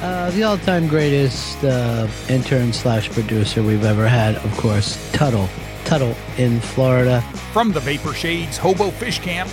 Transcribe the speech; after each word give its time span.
Uh, 0.00 0.30
the 0.30 0.44
all-time 0.44 0.86
greatest 0.86 1.62
uh, 1.64 2.06
intern 2.28 2.72
slash 2.72 3.10
producer 3.10 3.62
we've 3.62 3.84
ever 3.84 4.06
had, 4.06 4.36
of 4.36 4.56
course, 4.56 4.96
Tuttle. 5.12 5.48
Tuttle 5.84 6.14
in 6.36 6.60
Florida. 6.60 7.20
From 7.52 7.72
the 7.72 7.80
Vapor 7.80 8.12
Shades 8.12 8.56
Hobo 8.56 8.90
Fish 8.90 9.18
Camp, 9.18 9.50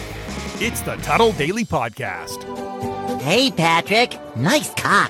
it's 0.61 0.81
the 0.81 0.97
Tuttle 0.97 1.31
Daily 1.31 1.65
Podcast. 1.65 2.43
Hey, 3.21 3.49
Patrick. 3.49 4.19
Nice 4.35 4.71
cock. 4.75 5.09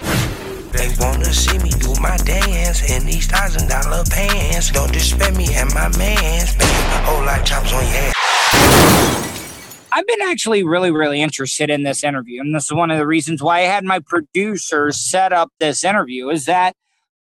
They 0.71 0.89
wanna 0.99 1.25
see 1.33 1.57
me 1.59 1.69
do 1.71 1.93
my 2.01 2.15
dance 2.17 2.89
in 2.89 3.05
these 3.05 3.27
thousand 3.27 3.67
dollar 3.67 4.03
pants. 4.09 4.71
Don't 4.71 4.91
disrespect 4.93 5.35
me 5.35 5.53
and 5.53 5.73
my 5.73 5.89
mans. 5.97 6.53
Baby, 6.53 6.71
whole 7.03 7.25
lot 7.25 7.45
chops 7.45 7.73
on 7.73 7.83
your 7.83 7.91
head. 7.91 9.34
I've 9.95 10.05
been 10.07 10.21
actually 10.23 10.61
really, 10.63 10.91
really 10.91 11.21
interested 11.21 11.69
in 11.69 11.83
this 11.83 12.03
interview. 12.03 12.41
And 12.41 12.53
this 12.53 12.65
is 12.65 12.73
one 12.73 12.91
of 12.91 12.97
the 12.97 13.07
reasons 13.07 13.41
why 13.41 13.59
I 13.59 13.61
had 13.61 13.85
my 13.85 13.99
producers 13.99 14.97
set 14.97 15.31
up 15.31 15.53
this 15.61 15.85
interview 15.85 16.27
is 16.27 16.43
that 16.45 16.75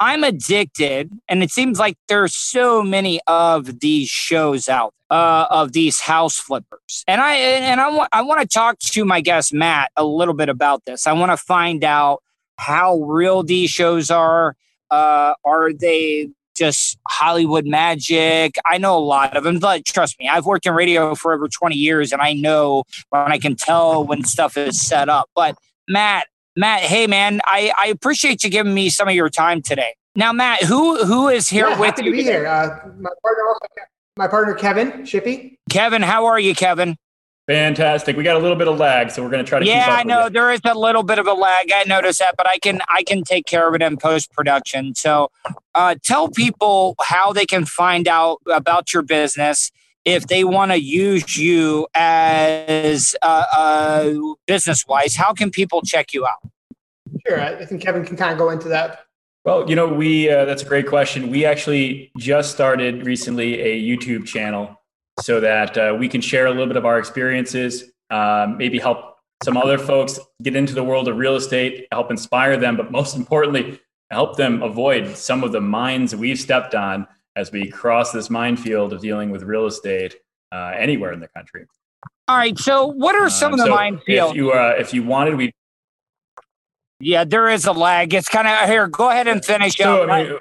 I'm 0.00 0.24
addicted. 0.24 1.12
And 1.28 1.44
it 1.44 1.52
seems 1.52 1.78
like 1.78 1.96
there's 2.08 2.34
so 2.34 2.82
many 2.82 3.20
of 3.28 3.78
these 3.78 4.08
shows 4.08 4.68
out 4.68 4.94
uh, 5.10 5.46
of 5.48 5.74
these 5.74 6.00
house 6.00 6.38
flippers. 6.38 7.04
And 7.06 7.20
I, 7.20 7.34
and 7.36 7.80
I 7.80 7.88
want, 7.88 8.08
I 8.12 8.22
want 8.22 8.40
to 8.40 8.48
talk 8.48 8.80
to 8.80 9.04
my 9.04 9.20
guest, 9.20 9.54
Matt, 9.54 9.92
a 9.96 10.04
little 10.04 10.34
bit 10.34 10.48
about 10.48 10.84
this. 10.86 11.06
I 11.06 11.12
want 11.12 11.30
to 11.30 11.36
find 11.36 11.84
out 11.84 12.20
how 12.58 12.96
real 12.96 13.44
these 13.44 13.70
shows 13.70 14.10
are. 14.10 14.56
Uh, 14.90 15.34
are 15.44 15.72
they 15.72 16.30
just 16.56 16.98
Hollywood 17.08 17.66
magic. 17.66 18.56
I 18.66 18.78
know 18.78 18.96
a 18.96 19.00
lot 19.00 19.36
of 19.36 19.44
them, 19.44 19.58
but 19.58 19.84
trust 19.84 20.18
me, 20.18 20.28
I've 20.28 20.46
worked 20.46 20.66
in 20.66 20.72
radio 20.74 21.14
for 21.14 21.32
over 21.32 21.48
20 21.48 21.76
years 21.76 22.12
and 22.12 22.20
I 22.22 22.32
know 22.32 22.84
when 23.10 23.32
I 23.32 23.38
can 23.38 23.56
tell 23.56 24.04
when 24.04 24.24
stuff 24.24 24.56
is 24.56 24.80
set 24.80 25.08
up. 25.08 25.30
But 25.34 25.56
Matt, 25.88 26.26
Matt, 26.56 26.80
hey 26.80 27.06
man, 27.06 27.40
I, 27.44 27.72
I 27.78 27.88
appreciate 27.88 28.42
you 28.42 28.50
giving 28.50 28.74
me 28.74 28.88
some 28.88 29.08
of 29.08 29.14
your 29.14 29.28
time 29.28 29.62
today. 29.62 29.94
Now, 30.16 30.32
Matt, 30.32 30.62
who 30.62 31.04
who 31.04 31.28
is 31.28 31.48
here 31.48 31.68
yeah, 31.68 31.78
with 31.78 31.90
happy 31.90 32.04
you? 32.04 32.10
to 32.12 32.16
be 32.16 32.22
here. 32.22 32.46
Uh, 32.46 32.68
my 32.98 33.10
partner, 33.22 33.44
my 34.16 34.28
partner 34.28 34.54
Kevin 34.54 34.92
Shippey. 35.02 35.58
Kevin, 35.68 36.00
how 36.00 36.24
are 36.24 36.40
you, 36.40 36.54
Kevin? 36.54 36.96
Fantastic. 37.46 38.16
We 38.16 38.24
got 38.24 38.34
a 38.34 38.40
little 38.40 38.56
bit 38.56 38.66
of 38.66 38.76
lag, 38.76 39.12
so 39.12 39.22
we're 39.22 39.30
going 39.30 39.44
to 39.44 39.48
try 39.48 39.60
to. 39.60 39.66
Yeah, 39.66 39.84
keep 39.84 39.92
up 39.92 39.98
I 40.00 40.02
know 40.02 40.28
there 40.28 40.50
is 40.50 40.60
a 40.64 40.76
little 40.76 41.04
bit 41.04 41.20
of 41.20 41.28
a 41.28 41.32
lag. 41.32 41.70
I 41.72 41.84
noticed 41.84 42.18
that, 42.18 42.34
but 42.36 42.46
I 42.46 42.58
can 42.58 42.80
I 42.88 43.04
can 43.04 43.22
take 43.22 43.46
care 43.46 43.68
of 43.68 43.74
it 43.76 43.82
in 43.82 43.98
post 43.98 44.32
production. 44.32 44.96
So, 44.96 45.30
uh, 45.74 45.94
tell 46.02 46.28
people 46.28 46.96
how 47.00 47.32
they 47.32 47.46
can 47.46 47.64
find 47.64 48.08
out 48.08 48.38
about 48.52 48.92
your 48.92 49.02
business 49.02 49.70
if 50.04 50.26
they 50.26 50.42
want 50.42 50.72
to 50.72 50.80
use 50.80 51.36
you 51.36 51.86
as 51.94 53.14
uh, 53.22 53.44
uh, 53.56 54.12
business 54.46 54.84
wise. 54.88 55.14
How 55.14 55.32
can 55.32 55.52
people 55.52 55.82
check 55.82 56.12
you 56.12 56.26
out? 56.26 56.50
Sure, 57.28 57.40
I 57.40 57.64
think 57.64 57.80
Kevin 57.80 58.04
can 58.04 58.16
kind 58.16 58.32
of 58.32 58.38
go 58.38 58.50
into 58.50 58.68
that. 58.70 59.04
Well, 59.44 59.70
you 59.70 59.76
know, 59.76 59.86
we 59.86 60.28
uh, 60.28 60.46
that's 60.46 60.62
a 60.62 60.66
great 60.66 60.88
question. 60.88 61.30
We 61.30 61.44
actually 61.44 62.10
just 62.18 62.50
started 62.50 63.06
recently 63.06 63.60
a 63.60 63.80
YouTube 63.80 64.26
channel 64.26 64.76
so 65.20 65.40
that 65.40 65.76
uh, 65.78 65.96
we 65.98 66.08
can 66.08 66.20
share 66.20 66.46
a 66.46 66.50
little 66.50 66.66
bit 66.66 66.76
of 66.76 66.84
our 66.84 66.98
experiences, 66.98 67.92
um, 68.10 68.56
maybe 68.56 68.78
help 68.78 69.16
some 69.42 69.56
other 69.56 69.78
folks 69.78 70.18
get 70.42 70.56
into 70.56 70.74
the 70.74 70.84
world 70.84 71.08
of 71.08 71.16
real 71.16 71.36
estate, 71.36 71.86
help 71.92 72.10
inspire 72.10 72.56
them, 72.56 72.76
but 72.76 72.90
most 72.90 73.16
importantly, 73.16 73.80
help 74.10 74.36
them 74.36 74.62
avoid 74.62 75.16
some 75.16 75.42
of 75.44 75.52
the 75.52 75.60
mines 75.60 76.14
we've 76.14 76.38
stepped 76.38 76.74
on 76.74 77.06
as 77.34 77.52
we 77.52 77.68
cross 77.68 78.12
this 78.12 78.30
minefield 78.30 78.92
of 78.92 79.00
dealing 79.00 79.30
with 79.30 79.42
real 79.42 79.66
estate 79.66 80.16
uh, 80.52 80.72
anywhere 80.76 81.12
in 81.12 81.20
the 81.20 81.28
country. 81.28 81.66
All 82.28 82.36
right. 82.36 82.58
So, 82.58 82.86
what 82.86 83.14
are 83.14 83.28
some 83.28 83.52
Um, 83.54 83.60
of 83.60 83.66
the 83.66 83.72
so 83.72 83.76
minefields? 83.76 84.30
If 84.30 84.36
you 84.36 84.52
uh, 84.52 84.74
if 84.78 84.94
you 84.94 85.02
wanted, 85.02 85.36
we 85.36 85.52
yeah, 86.98 87.24
there 87.24 87.48
is 87.48 87.66
a 87.66 87.72
lag. 87.72 88.14
It's 88.14 88.28
kind 88.28 88.48
of 88.48 88.68
here. 88.68 88.88
Go 88.88 89.10
ahead 89.10 89.28
and 89.28 89.44
finish 89.44 89.76
So, 89.76 90.04
up. 90.04 90.10
I 90.10 90.22
mean, 90.24 90.38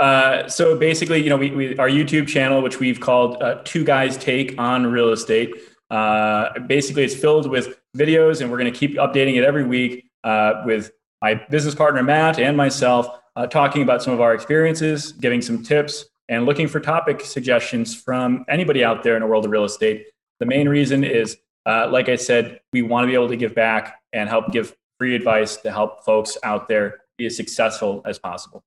uh, 0.00 0.48
so 0.48 0.76
basically, 0.78 1.22
you 1.22 1.28
know, 1.28 1.36
we, 1.36 1.50
we 1.50 1.78
our 1.78 1.88
YouTube 1.88 2.26
channel, 2.26 2.62
which 2.62 2.80
we've 2.80 3.00
called 3.00 3.42
uh, 3.42 3.60
Two 3.64 3.84
Guys 3.84 4.16
Take 4.16 4.58
on 4.58 4.86
Real 4.86 5.10
Estate. 5.10 5.54
Uh, 5.90 6.58
basically, 6.60 7.04
it's 7.04 7.14
filled 7.14 7.50
with 7.50 7.78
videos, 7.96 8.40
and 8.40 8.50
we're 8.50 8.58
going 8.58 8.72
to 8.72 8.78
keep 8.78 8.96
updating 8.96 9.36
it 9.36 9.44
every 9.44 9.64
week 9.64 10.06
uh, 10.24 10.62
with 10.64 10.90
my 11.20 11.34
business 11.50 11.74
partner 11.74 12.02
Matt 12.02 12.38
and 12.38 12.56
myself, 12.56 13.08
uh, 13.36 13.46
talking 13.46 13.82
about 13.82 14.02
some 14.02 14.14
of 14.14 14.22
our 14.22 14.32
experiences, 14.32 15.12
giving 15.12 15.42
some 15.42 15.62
tips, 15.62 16.06
and 16.30 16.46
looking 16.46 16.66
for 16.66 16.80
topic 16.80 17.20
suggestions 17.20 17.94
from 17.94 18.46
anybody 18.48 18.82
out 18.82 19.02
there 19.02 19.16
in 19.16 19.20
the 19.20 19.26
world 19.26 19.44
of 19.44 19.50
real 19.50 19.64
estate. 19.64 20.06
The 20.38 20.46
main 20.46 20.66
reason 20.66 21.04
is, 21.04 21.36
like 21.66 22.08
I 22.08 22.16
said, 22.16 22.60
we 22.72 22.80
want 22.80 23.04
to 23.04 23.08
be 23.08 23.14
able 23.14 23.28
to 23.28 23.36
give 23.36 23.54
back 23.54 24.00
and 24.14 24.30
help 24.30 24.50
give 24.50 24.74
free 24.98 25.14
advice 25.14 25.58
to 25.58 25.70
help 25.70 26.04
folks 26.04 26.38
out 26.42 26.68
there 26.68 27.00
be 27.18 27.26
as 27.26 27.36
successful 27.36 28.00
as 28.06 28.18
possible. 28.18 28.64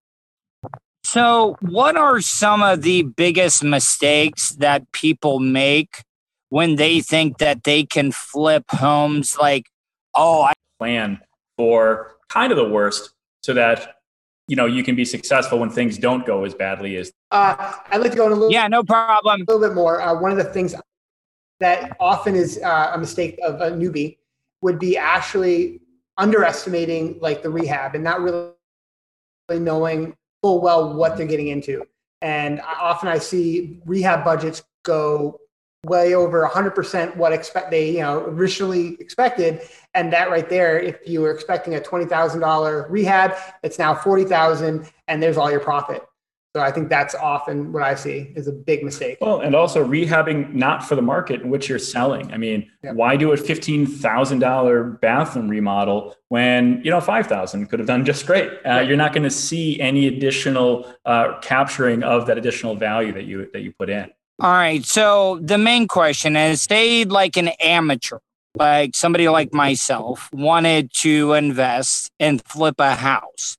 So, 1.04 1.58
what 1.62 1.96
are 1.98 2.22
some 2.22 2.64
of 2.64 2.82
the 2.82 3.04
biggest 3.04 3.64
mistakes 3.64 4.52
that 4.52 4.92
people 4.94 5.40
make 5.40 6.04
when 6.50 6.76
they 6.76 7.02
think 7.02 7.38
that 7.40 7.64
they 7.66 7.84
can 7.84 8.12
flip 8.12 8.64
homes? 8.70 9.38
Like, 9.38 9.68
oh, 10.16 10.44
I, 10.44 10.54
plan 10.80 11.20
for 11.58 12.16
kind 12.30 12.52
of 12.52 12.58
the 12.58 12.68
worst 12.68 13.14
so 13.42 13.54
that 13.54 13.96
you 14.48 14.56
know 14.56 14.66
you 14.66 14.84
can 14.84 14.96
be 14.96 15.06
successful 15.06 15.60
when 15.60 15.70
things 15.70 15.98
don't 15.98 16.26
go 16.26 16.44
as 16.46 16.54
badly 16.54 16.98
as 16.98 17.12
Uh, 17.32 17.74
I'd 17.92 18.02
like 18.02 18.12
to 18.12 18.18
go 18.18 18.26
in 18.26 18.32
a 18.32 18.36
little, 18.36 18.52
yeah, 18.52 18.68
no 18.68 18.84
problem. 18.84 19.42
a 19.48 19.52
little 19.52 19.68
bit 19.70 19.76
more. 19.76 20.02
Uh, 20.02 20.20
one 20.20 20.32
of 20.32 20.38
the 20.38 20.44
things 20.46 20.76
that 21.60 21.96
often 22.00 22.36
is 22.36 22.60
uh, 22.64 22.92
a 22.94 22.98
mistake 22.98 23.40
of 23.44 23.62
a 23.62 23.72
newbie 23.72 24.18
would 24.62 24.80
be 24.80 24.98
actually 24.98 25.80
underestimating 26.18 27.18
like 27.22 27.44
the 27.44 27.50
rehab 27.50 27.96
and 27.96 28.04
not 28.04 28.22
really 28.22 28.52
knowing 29.52 30.16
full 30.44 30.62
well 30.62 30.94
what 30.94 31.18
they're 31.18 31.26
getting 31.26 31.48
into. 31.48 31.84
And 32.22 32.62
often 32.62 33.10
I 33.10 33.18
see 33.18 33.82
rehab 33.86 34.24
budgets 34.24 34.62
go 34.84 35.40
way 35.86 36.14
over 36.14 36.48
100% 36.48 37.16
what 37.18 37.34
expect 37.34 37.70
they 37.70 37.90
you 37.90 38.00
know 38.00 38.22
originally 38.22 38.96
expected 39.02 39.62
and 39.94 40.14
that 40.14 40.30
right 40.30 40.50
there 40.50 40.80
if 40.80 40.98
you 41.06 41.20
were 41.20 41.32
expecting 41.32 41.76
a 41.76 41.80
$20000 41.80 42.90
rehab 42.90 43.36
it's 43.64 43.78
now 43.78 43.94
40000 43.94 44.90
and 45.10 45.22
there's 45.22 45.36
all 45.36 45.52
your 45.52 45.60
profit 45.60 46.02
so 46.56 46.62
i 46.62 46.72
think 46.72 46.90
that's 46.90 47.16
often 47.16 47.72
what 47.74 47.84
i 47.84 47.96
see 47.96 48.32
is 48.36 48.48
a 48.48 48.52
big 48.52 48.84
mistake 48.84 49.18
well 49.22 49.42
and 49.42 49.56
also 49.56 49.84
rehabbing 49.86 50.54
not 50.54 50.84
for 50.88 50.96
the 50.96 51.02
market 51.02 51.42
in 51.42 51.50
which 51.50 51.68
you're 51.70 51.80
selling 51.80 52.32
i 52.34 52.38
mean 52.38 52.70
Yep. 52.84 52.96
why 52.96 53.16
do 53.16 53.32
a 53.32 53.38
$15000 53.38 55.00
bathroom 55.02 55.48
remodel 55.50 56.16
when 56.30 56.82
you 56.84 56.92
know 56.92 57.00
5000 57.02 57.68
could 57.68 57.80
have 57.80 57.88
done 57.88 58.04
just 58.06 58.26
great 58.26 58.52
uh, 58.66 58.80
you're 58.80 58.98
not 58.98 59.14
going 59.14 59.24
to 59.24 59.30
see 59.30 59.80
any 59.80 60.08
additional 60.08 60.86
uh, 61.06 61.40
capturing 61.42 62.04
of 62.04 62.26
that 62.28 62.38
additional 62.38 62.76
value 62.76 63.12
that 63.14 63.24
you 63.24 63.50
that 63.54 63.62
you 63.62 63.72
put 63.78 63.90
in 63.90 64.12
All 64.42 64.52
right. 64.52 64.84
So, 64.84 65.40
the 65.42 65.58
main 65.60 65.88
question 65.88 66.36
is 66.36 66.64
say, 66.64 67.06
like 67.06 67.38
an 67.38 67.50
amateur, 67.62 68.18
like 68.56 68.96
somebody 68.96 69.30
like 69.30 69.54
myself, 69.54 70.28
wanted 70.34 70.92
to 71.06 71.34
invest 71.34 72.10
and 72.20 72.42
flip 72.44 72.76
a 72.80 72.96
house. 72.96 73.56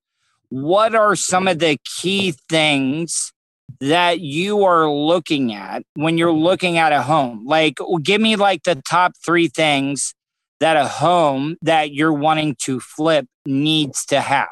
What 0.55 0.95
are 0.95 1.17
some 1.17 1.49
of 1.49 1.59
the 1.59 1.79
key 1.85 2.33
things 2.49 3.33
that 3.81 4.21
you 4.21 4.63
are 4.63 4.89
looking 4.89 5.53
at 5.53 5.83
when 5.95 6.17
you're 6.17 6.31
looking 6.31 6.79
at 6.79 6.93
a 6.93 7.03
home? 7.03 7.45
Like, 7.45 7.79
give 8.05 8.21
me 8.21 8.37
like 8.37 8.63
the 8.63 8.77
top 8.77 9.15
three 9.27 9.49
things 9.49 10.15
that 10.61 10.77
a 10.77 10.87
home 10.87 11.57
that 11.63 11.93
you're 11.93 12.13
wanting 12.13 12.55
to 12.61 12.79
flip 12.79 13.27
needs 13.45 14.07
to 14.07 14.21
have. 14.21 14.47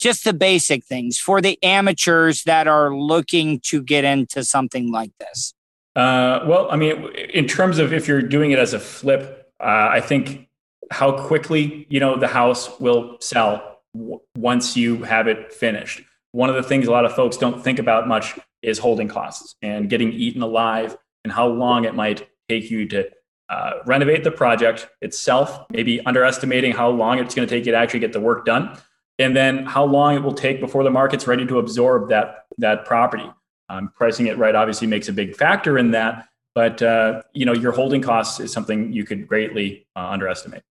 Just 0.00 0.24
the 0.24 0.32
basic 0.32 0.86
things 0.86 1.18
for 1.18 1.42
the 1.42 1.62
amateurs 1.62 2.44
that 2.44 2.66
are 2.66 2.96
looking 2.96 3.60
to 3.64 3.82
get 3.82 4.04
into 4.04 4.44
something 4.44 4.90
like 4.90 5.10
this. 5.20 5.52
Uh, 5.94 6.40
well, 6.46 6.70
I 6.70 6.76
mean, 6.76 7.14
in 7.14 7.46
terms 7.46 7.78
of 7.78 7.92
if 7.92 8.08
you're 8.08 8.22
doing 8.22 8.52
it 8.52 8.58
as 8.58 8.72
a 8.72 8.80
flip, 8.80 9.52
uh, 9.60 9.90
I 9.90 10.00
think 10.00 10.48
how 10.90 11.12
quickly 11.12 11.86
you 11.90 12.00
know 12.00 12.16
the 12.16 12.28
house 12.28 12.80
will 12.80 13.18
sell 13.20 13.71
w- 13.94 14.20
once 14.36 14.76
you 14.76 15.02
have 15.02 15.28
it 15.28 15.52
finished. 15.52 16.02
One 16.32 16.48
of 16.48 16.56
the 16.56 16.62
things 16.62 16.86
a 16.86 16.90
lot 16.90 17.04
of 17.04 17.14
folks 17.14 17.36
don't 17.36 17.62
think 17.62 17.78
about 17.78 18.08
much 18.08 18.38
is 18.62 18.78
holding 18.78 19.08
costs 19.08 19.56
and 19.62 19.90
getting 19.90 20.12
eaten 20.12 20.42
alive, 20.42 20.96
and 21.24 21.32
how 21.32 21.46
long 21.46 21.84
it 21.84 21.94
might 21.94 22.28
take 22.48 22.70
you 22.70 22.88
to 22.88 23.08
uh, 23.48 23.72
renovate 23.86 24.24
the 24.24 24.30
project 24.30 24.88
itself. 25.02 25.66
Maybe 25.70 26.04
underestimating 26.06 26.72
how 26.72 26.88
long 26.90 27.18
it's 27.18 27.34
going 27.34 27.46
to 27.46 27.54
take 27.54 27.66
you 27.66 27.72
to 27.72 27.78
actually 27.78 28.00
get 28.00 28.12
the 28.12 28.20
work 28.20 28.44
done. 28.46 28.76
and 29.18 29.36
then 29.36 29.64
how 29.66 29.84
long 29.84 30.16
it 30.16 30.22
will 30.22 30.34
take 30.34 30.60
before 30.60 30.82
the 30.84 30.90
market's 30.90 31.26
ready 31.26 31.46
to 31.46 31.58
absorb 31.58 32.08
that 32.08 32.46
that 32.58 32.84
property. 32.84 33.30
Um, 33.68 33.92
pricing 33.96 34.26
it 34.26 34.36
right 34.38 34.54
obviously 34.54 34.86
makes 34.86 35.08
a 35.08 35.12
big 35.12 35.36
factor 35.36 35.78
in 35.78 35.92
that, 35.92 36.28
but 36.54 36.82
uh, 36.82 37.22
you 37.32 37.46
know 37.46 37.52
your 37.54 37.72
holding 37.72 38.02
costs 38.02 38.40
is 38.40 38.52
something 38.52 38.92
you 38.92 39.04
could 39.04 39.26
greatly 39.26 39.86
uh, 39.96 40.08
underestimate. 40.10 40.62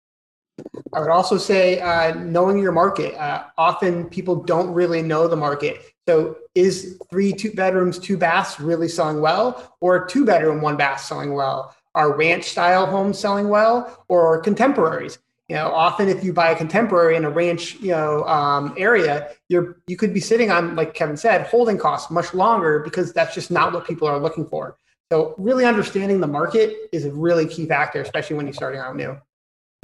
I 0.93 1.01
would 1.01 1.11
also 1.11 1.39
say 1.39 1.81
uh, 1.81 2.15
knowing 2.15 2.59
your 2.59 2.73
market. 2.73 3.15
Uh, 3.15 3.45
often 3.57 4.09
people 4.09 4.37
don't 4.37 4.73
really 4.73 5.03
know 5.03 5.29
the 5.29 5.37
market. 5.37 5.81
So 6.09 6.37
is 6.55 6.99
three 7.11 7.33
two 7.33 7.53
bedrooms, 7.53 7.99
two 7.99 8.17
baths 8.17 8.59
really 8.59 8.89
selling 8.89 9.21
well, 9.21 9.77
or 9.81 10.07
two 10.07 10.25
bedroom, 10.25 10.61
one 10.61 10.77
bath 10.77 11.01
selling 11.01 11.35
well? 11.35 11.75
Are 11.95 12.17
ranch 12.17 12.45
style 12.45 12.87
homes 12.87 13.19
selling 13.19 13.49
well, 13.49 14.05
or 14.09 14.41
contemporaries? 14.41 15.19
You 15.49 15.57
know, 15.57 15.73
often 15.73 16.09
if 16.09 16.23
you 16.23 16.33
buy 16.33 16.51
a 16.51 16.57
contemporary 16.57 17.17
in 17.17 17.25
a 17.25 17.31
ranch, 17.31 17.75
you 17.81 17.91
know, 17.91 18.25
um, 18.25 18.73
area, 18.77 19.31
you're 19.49 19.79
you 19.89 19.97
could 19.97 20.15
be 20.15 20.21
sitting 20.21 20.51
on, 20.51 20.77
like 20.77 20.95
Kevin 20.95 21.17
said, 21.17 21.47
holding 21.49 21.77
costs 21.77 22.11
much 22.11 22.35
longer 22.35 22.79
because 22.81 23.13
that's 23.13 23.35
just 23.35 23.51
not 23.51 23.73
what 23.73 23.85
people 23.85 24.07
are 24.07 24.19
looking 24.19 24.47
for. 24.47 24.77
So 25.11 25.35
really 25.39 25.65
understanding 25.65 26.21
the 26.21 26.29
market 26.29 26.77
is 26.93 27.05
a 27.05 27.11
really 27.11 27.47
key 27.47 27.67
factor, 27.67 28.01
especially 28.01 28.37
when 28.37 28.47
you're 28.47 28.55
starting 28.55 28.81
out 28.81 28.95
new. 28.95 29.17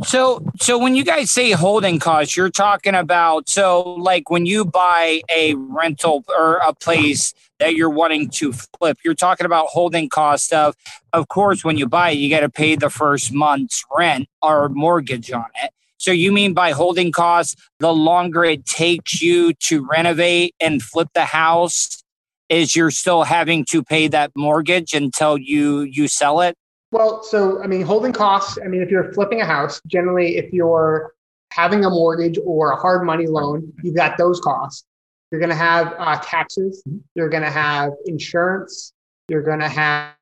So, 0.05 0.45
so 0.61 0.79
when 0.79 0.95
you 0.95 1.05
guys 1.05 1.31
say 1.31 1.53
holding 1.53 1.99
costs, 1.99 2.37
you're 2.37 2.51
talking 2.51 2.95
about 2.95 3.49
so 3.49 3.95
like 3.95 4.29
when 4.29 4.45
you 4.45 4.67
buy 4.67 5.23
a 5.31 5.55
rental 5.55 6.23
or 6.29 6.57
a 6.57 6.75
place 6.75 7.33
that 7.61 7.75
you're 7.75 7.89
wanting 7.89 8.29
to 8.29 8.53
flip, 8.53 8.99
you're 9.03 9.15
talking 9.15 9.47
about 9.47 9.69
holding 9.69 10.11
cost 10.11 10.53
of, 10.53 10.75
of 11.15 11.29
course, 11.29 11.65
when 11.65 11.79
you 11.79 11.89
buy 11.89 12.11
it, 12.11 12.19
you 12.19 12.29
got 12.29 12.41
to 12.41 12.51
pay 12.51 12.77
the 12.77 12.91
first 12.91 13.33
month's 13.33 13.83
rent 13.97 14.29
or 14.43 14.69
mortgage 14.69 15.33
on 15.33 15.47
it. 15.63 15.71
So 15.97 16.11
you 16.11 16.31
mean 16.31 16.53
by 16.53 16.73
holding 16.73 17.11
costs, 17.11 17.57
the 17.79 17.93
longer 17.93 18.45
it 18.45 18.67
takes 18.67 19.23
you 19.23 19.55
to 19.55 19.87
renovate 19.91 20.55
and 20.61 20.83
flip 20.83 21.09
the 21.15 21.25
house, 21.25 22.03
is 22.51 22.77
you're 22.77 22.91
still 22.91 23.23
having 23.23 23.65
to 23.71 23.83
pay 23.83 24.09
that 24.09 24.31
mortgage 24.37 24.93
until 24.93 25.39
you 25.39 25.81
you 25.81 26.07
sell 26.07 26.43
it? 26.43 26.55
Well, 26.97 27.23
so 27.23 27.63
I 27.63 27.67
mean, 27.67 27.83
holding 27.83 28.15
costs. 28.15 28.59
I 28.65 28.69
mean, 28.69 28.81
if 28.81 28.91
you're 28.91 29.13
flipping 29.13 29.43
a 29.43 29.45
house, 29.45 29.83
generally, 29.87 30.39
if 30.39 30.51
you're 30.51 31.13
having 31.53 31.85
a 31.85 31.91
mortgage 31.91 32.39
or 32.43 32.73
a 32.73 32.77
hard 32.77 33.05
money 33.05 33.27
loan, 33.27 33.71
you've 33.83 33.95
got 33.95 34.17
those 34.17 34.41
costs. 34.41 34.87
You're 35.31 35.39
going 35.39 35.51
to 35.51 35.57
have 35.57 35.95
uh, 35.99 36.19
taxes. 36.25 36.83
You're 37.15 37.29
going 37.29 37.43
to 37.43 37.51
have 37.51 37.93
insurance. 38.07 38.95
You're 39.29 39.43
going 39.43 39.59
to 39.59 39.69
have 39.69 40.15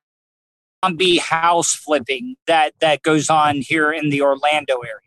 be 0.97 1.17
house 1.17 1.73
flipping 1.73 2.35
that 2.45 2.73
that 2.81 3.03
goes 3.03 3.29
on 3.29 3.61
here 3.61 3.93
in 3.93 4.09
the 4.09 4.21
Orlando 4.21 4.79
area. 4.79 4.99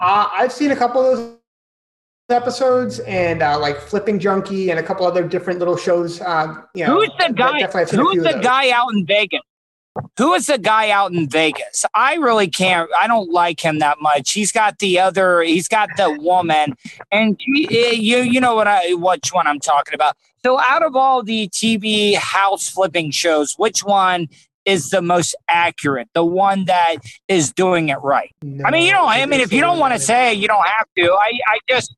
Uh, 0.00 0.28
I've 0.34 0.52
seen 0.52 0.70
a 0.70 0.76
couple 0.76 1.00
of 1.00 1.16
those 1.16 1.38
episodes 2.30 3.00
and 3.00 3.42
uh, 3.42 3.58
like 3.58 3.78
Flipping 3.78 4.18
Junkie 4.18 4.70
and 4.70 4.80
a 4.80 4.82
couple 4.82 5.06
other 5.06 5.26
different 5.26 5.58
little 5.58 5.76
shows. 5.76 6.20
Uh, 6.20 6.62
you 6.74 6.86
know, 6.86 7.00
who's 7.00 7.10
the 7.18 7.32
guy? 7.32 7.62
Who's 7.62 8.22
the 8.22 8.40
guy 8.42 8.70
out 8.70 8.92
in 8.94 9.04
Vegas? 9.06 9.40
Who 10.18 10.34
is 10.34 10.46
the 10.46 10.58
guy 10.58 10.90
out 10.90 11.12
in 11.12 11.28
Vegas? 11.28 11.84
I 11.94 12.14
really 12.14 12.48
can't. 12.48 12.90
I 12.98 13.06
don't 13.06 13.30
like 13.30 13.60
him 13.60 13.78
that 13.78 13.98
much. 14.00 14.32
He's 14.32 14.50
got 14.50 14.78
the 14.78 14.98
other. 14.98 15.42
He's 15.42 15.68
got 15.68 15.88
the 15.96 16.16
woman, 16.18 16.74
and 17.12 17.40
he, 17.40 17.68
eh, 17.70 17.92
you 17.92 18.18
you 18.18 18.40
know 18.40 18.56
what 18.56 18.66
I 18.66 18.94
which 18.94 19.32
one 19.32 19.46
I'm 19.46 19.60
talking 19.60 19.94
about. 19.94 20.16
So 20.42 20.58
out 20.58 20.82
of 20.82 20.96
all 20.96 21.22
the 21.22 21.48
TV 21.48 22.16
house 22.16 22.68
flipping 22.68 23.10
shows, 23.12 23.54
which 23.56 23.84
one 23.84 24.28
is 24.64 24.90
the 24.90 25.02
most 25.02 25.34
accurate, 25.48 26.08
the 26.14 26.24
one 26.24 26.64
that 26.64 26.96
is 27.28 27.52
doing 27.52 27.88
it 27.88 27.98
right. 28.02 28.34
No, 28.42 28.64
I 28.64 28.70
mean, 28.70 28.86
you 28.86 28.92
know, 28.92 29.06
I 29.06 29.24
mean, 29.26 29.40
if 29.40 29.52
you 29.52 29.60
don't 29.60 29.78
want 29.78 29.94
to 29.94 30.00
say, 30.00 30.34
you 30.34 30.48
don't 30.48 30.66
have 30.66 30.86
to. 30.96 31.12
I, 31.12 31.38
I 31.48 31.58
just, 31.68 31.94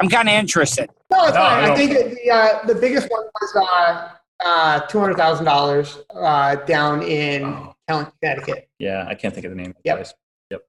I'm 0.00 0.08
kind 0.08 0.28
of 0.28 0.34
interested. 0.34 0.90
No, 1.10 1.24
it's 1.24 1.34
no, 1.34 1.40
fine. 1.40 1.70
I, 1.70 1.72
I 1.72 1.76
think 1.76 1.92
the 1.92 2.30
uh, 2.30 2.66
the 2.66 2.74
biggest 2.74 3.10
one 3.10 3.24
was 3.40 3.56
uh, 3.56 4.08
uh, 4.44 4.80
two 4.80 5.00
hundred 5.00 5.16
thousand 5.16 5.46
dollars 5.46 5.98
uh, 6.14 6.56
down 6.56 7.02
in 7.02 7.44
oh. 7.44 8.12
Connecticut. 8.20 8.68
Yeah, 8.78 9.06
I 9.08 9.14
can't 9.14 9.34
think 9.34 9.46
of 9.46 9.50
the 9.50 9.56
name. 9.56 9.74
Yep. 9.84 10.08
Yep. 10.50 10.62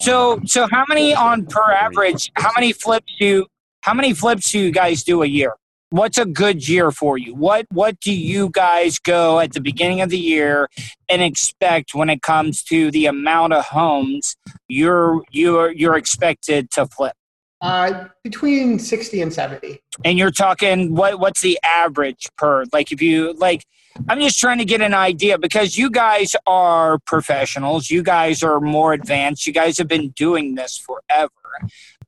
So, 0.00 0.40
so 0.44 0.68
how 0.70 0.84
many 0.88 1.14
on 1.14 1.46
per 1.46 1.72
average? 1.72 2.30
How 2.34 2.50
many 2.56 2.72
flips 2.72 3.12
do 3.18 3.46
how 3.82 3.94
many 3.94 4.12
flips 4.12 4.50
do 4.50 4.60
you 4.60 4.72
guys 4.72 5.02
do 5.02 5.22
a 5.22 5.26
year? 5.26 5.54
What's 5.90 6.16
a 6.16 6.24
good 6.24 6.68
year 6.68 6.90
for 6.90 7.18
you? 7.18 7.34
What 7.34 7.66
what 7.70 8.00
do 8.00 8.14
you 8.14 8.50
guys 8.50 8.98
go 8.98 9.40
at 9.40 9.52
the 9.52 9.60
beginning 9.60 10.00
of 10.00 10.10
the 10.10 10.18
year 10.18 10.68
and 11.08 11.22
expect 11.22 11.94
when 11.94 12.08
it 12.10 12.22
comes 12.22 12.62
to 12.64 12.90
the 12.90 13.06
amount 13.06 13.52
of 13.52 13.64
homes 13.66 14.36
you're 14.68 15.22
you're 15.30 15.72
you're 15.72 15.96
expected 15.96 16.70
to 16.72 16.86
flip? 16.86 17.14
Uh, 17.62 18.08
between 18.24 18.76
60 18.76 19.22
and 19.22 19.32
70. 19.32 19.80
And 20.04 20.18
you're 20.18 20.32
talking 20.32 20.96
what 20.96 21.20
what's 21.20 21.42
the 21.42 21.60
average 21.62 22.26
per 22.36 22.64
like 22.72 22.90
if 22.90 23.00
you 23.00 23.34
like 23.34 23.64
I'm 24.08 24.20
just 24.20 24.40
trying 24.40 24.58
to 24.58 24.64
get 24.64 24.80
an 24.80 24.94
idea 24.94 25.38
because 25.38 25.78
you 25.78 25.88
guys 25.88 26.34
are 26.44 26.98
professionals, 27.06 27.88
you 27.88 28.02
guys 28.02 28.42
are 28.42 28.58
more 28.58 28.94
advanced, 28.94 29.46
you 29.46 29.52
guys 29.52 29.78
have 29.78 29.86
been 29.86 30.08
doing 30.10 30.56
this 30.56 30.76
forever. 30.76 31.30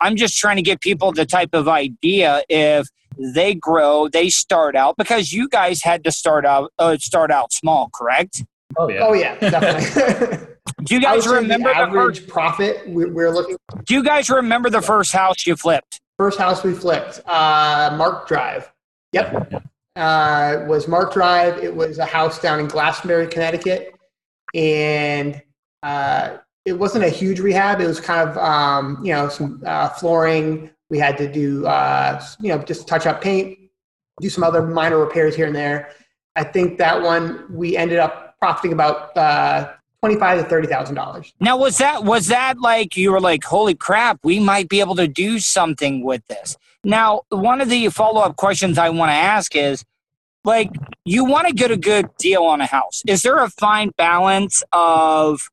I'm 0.00 0.16
just 0.16 0.36
trying 0.38 0.56
to 0.56 0.62
get 0.62 0.80
people 0.80 1.12
the 1.12 1.24
type 1.24 1.50
of 1.52 1.68
idea 1.68 2.42
if 2.48 2.88
they 3.16 3.54
grow, 3.54 4.08
they 4.08 4.30
start 4.30 4.74
out 4.74 4.96
because 4.96 5.32
you 5.32 5.48
guys 5.48 5.84
had 5.84 6.02
to 6.02 6.10
start 6.10 6.44
out 6.44 6.72
uh, 6.80 6.96
start 6.98 7.30
out 7.30 7.52
small, 7.52 7.90
correct? 7.94 8.44
Oh 8.76 8.88
yeah. 8.88 9.00
Oh 9.02 9.12
yeah, 9.12 9.38
definitely. 9.38 10.48
Do 10.84 10.94
you 10.94 11.00
guys 11.00 11.26
remember 11.26 11.70
the 11.70 11.76
average 11.76 12.16
the 12.16 12.22
first, 12.22 12.32
profit 12.32 12.82
we're 12.86 13.30
looking? 13.30 13.56
Do 13.84 13.94
you 13.94 14.04
guys 14.04 14.28
remember 14.28 14.68
the 14.68 14.82
first 14.82 15.12
house 15.12 15.46
you 15.46 15.56
flipped? 15.56 16.00
First 16.18 16.38
house 16.38 16.62
we 16.62 16.74
flipped, 16.74 17.20
uh, 17.26 17.94
Mark 17.96 18.28
Drive. 18.28 18.70
Yep, 19.12 19.64
uh, 19.96 20.64
was 20.66 20.86
Mark 20.86 21.14
Drive. 21.14 21.58
It 21.58 21.74
was 21.74 21.98
a 21.98 22.04
house 22.04 22.40
down 22.40 22.60
in 22.60 22.66
Glastonbury, 22.66 23.26
Connecticut, 23.28 23.94
and 24.52 25.40
uh, 25.82 26.38
it 26.64 26.74
wasn't 26.74 27.04
a 27.04 27.08
huge 27.08 27.40
rehab. 27.40 27.80
It 27.80 27.86
was 27.86 28.00
kind 28.00 28.28
of 28.28 28.36
um, 28.36 29.02
you 29.02 29.12
know 29.12 29.28
some 29.28 29.62
uh, 29.64 29.88
flooring. 29.90 30.70
We 30.90 30.98
had 30.98 31.16
to 31.18 31.32
do 31.32 31.66
uh, 31.66 32.22
you 32.40 32.50
know 32.50 32.58
just 32.58 32.86
touch 32.86 33.06
up 33.06 33.22
paint, 33.22 33.58
do 34.20 34.28
some 34.28 34.44
other 34.44 34.62
minor 34.62 34.98
repairs 34.98 35.34
here 35.34 35.46
and 35.46 35.56
there. 35.56 35.90
I 36.36 36.44
think 36.44 36.78
that 36.78 37.00
one 37.00 37.46
we 37.50 37.76
ended 37.76 37.98
up 37.98 38.36
profiting 38.38 38.72
about 38.72 39.16
uh, 39.16 39.72
twenty-five 40.04 40.42
to 40.42 40.48
thirty 40.50 40.68
thousand 40.68 40.96
dollars. 40.96 41.32
Now, 41.40 41.56
was 41.56 41.78
that 41.78 42.04
was 42.04 42.26
that 42.26 42.60
like 42.60 42.94
you 42.94 43.10
were 43.10 43.20
like, 43.20 43.42
holy 43.42 43.74
crap, 43.74 44.20
we 44.22 44.38
might 44.38 44.68
be 44.68 44.80
able 44.80 44.96
to 44.96 45.08
do 45.08 45.38
something 45.38 46.04
with 46.04 46.26
this? 46.26 46.58
Now, 46.84 47.22
one 47.30 47.62
of 47.62 47.70
the 47.70 47.88
follow-up 47.88 48.36
questions 48.36 48.76
I 48.76 48.90
want 48.90 49.08
to 49.08 49.14
ask 49.14 49.56
is, 49.56 49.82
like, 50.44 50.70
you 51.06 51.24
want 51.24 51.48
to 51.48 51.54
get 51.54 51.70
a 51.70 51.78
good 51.78 52.14
deal 52.18 52.42
on 52.42 52.60
a 52.60 52.66
house. 52.66 53.02
Is 53.06 53.22
there 53.22 53.38
a 53.42 53.48
fine 53.48 53.92
balance 53.96 54.62
of, 54.72 55.48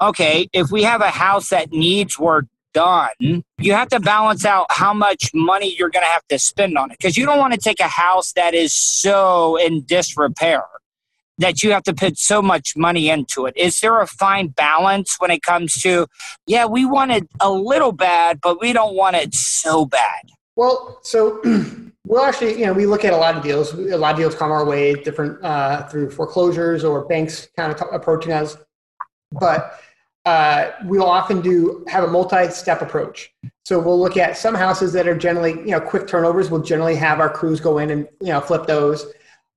okay, 0.00 0.48
if 0.54 0.70
we 0.70 0.84
have 0.84 1.02
a 1.02 1.10
house 1.10 1.50
that 1.50 1.70
needs 1.70 2.18
work 2.18 2.46
done, 2.72 3.44
you 3.58 3.74
have 3.74 3.90
to 3.90 4.00
balance 4.00 4.46
out 4.46 4.64
how 4.70 4.94
much 4.94 5.30
money 5.34 5.76
you're 5.76 5.90
going 5.90 6.04
to 6.04 6.10
have 6.10 6.26
to 6.28 6.38
spend 6.38 6.78
on 6.78 6.90
it 6.90 6.96
because 6.98 7.18
you 7.18 7.26
don't 7.26 7.38
want 7.38 7.52
to 7.52 7.60
take 7.60 7.80
a 7.80 7.88
house 7.88 8.32
that 8.32 8.54
is 8.54 8.72
so 8.72 9.56
in 9.56 9.84
disrepair 9.84 10.64
that 11.40 11.62
you 11.62 11.72
have 11.72 11.82
to 11.84 11.94
put 11.94 12.18
so 12.18 12.40
much 12.40 12.76
money 12.76 13.08
into 13.08 13.46
it? 13.46 13.56
Is 13.56 13.80
there 13.80 14.00
a 14.00 14.06
fine 14.06 14.48
balance 14.48 15.16
when 15.18 15.30
it 15.30 15.42
comes 15.42 15.74
to, 15.82 16.06
yeah, 16.46 16.66
we 16.66 16.84
want 16.84 17.10
it 17.10 17.28
a 17.40 17.50
little 17.50 17.92
bad, 17.92 18.40
but 18.40 18.60
we 18.60 18.72
don't 18.72 18.94
want 18.94 19.16
it 19.16 19.34
so 19.34 19.84
bad? 19.86 20.30
Well, 20.56 21.00
so 21.02 21.40
we'll 22.06 22.24
actually, 22.24 22.58
you 22.60 22.66
know, 22.66 22.72
we 22.72 22.86
look 22.86 23.04
at 23.04 23.12
a 23.12 23.16
lot 23.16 23.36
of 23.36 23.42
deals. 23.42 23.72
A 23.72 23.96
lot 23.96 24.12
of 24.12 24.18
deals 24.18 24.34
come 24.34 24.50
our 24.50 24.64
way, 24.64 24.94
different 24.94 25.42
uh, 25.42 25.88
through 25.88 26.10
foreclosures 26.10 26.84
or 26.84 27.06
banks 27.06 27.48
kind 27.56 27.72
of 27.72 27.80
approaching 27.92 28.32
us. 28.32 28.56
But 29.32 29.80
uh, 30.26 30.72
we'll 30.84 31.06
often 31.06 31.40
do 31.40 31.84
have 31.88 32.04
a 32.04 32.08
multi-step 32.08 32.82
approach. 32.82 33.32
So 33.64 33.78
we'll 33.78 33.98
look 33.98 34.16
at 34.16 34.36
some 34.36 34.54
houses 34.54 34.92
that 34.92 35.08
are 35.08 35.16
generally, 35.16 35.52
you 35.52 35.70
know, 35.70 35.80
quick 35.80 36.06
turnovers. 36.06 36.50
We'll 36.50 36.62
generally 36.62 36.96
have 36.96 37.20
our 37.20 37.30
crews 37.30 37.60
go 37.60 37.78
in 37.78 37.90
and 37.90 38.08
you 38.20 38.28
know 38.28 38.40
flip 38.40 38.66
those 38.66 39.06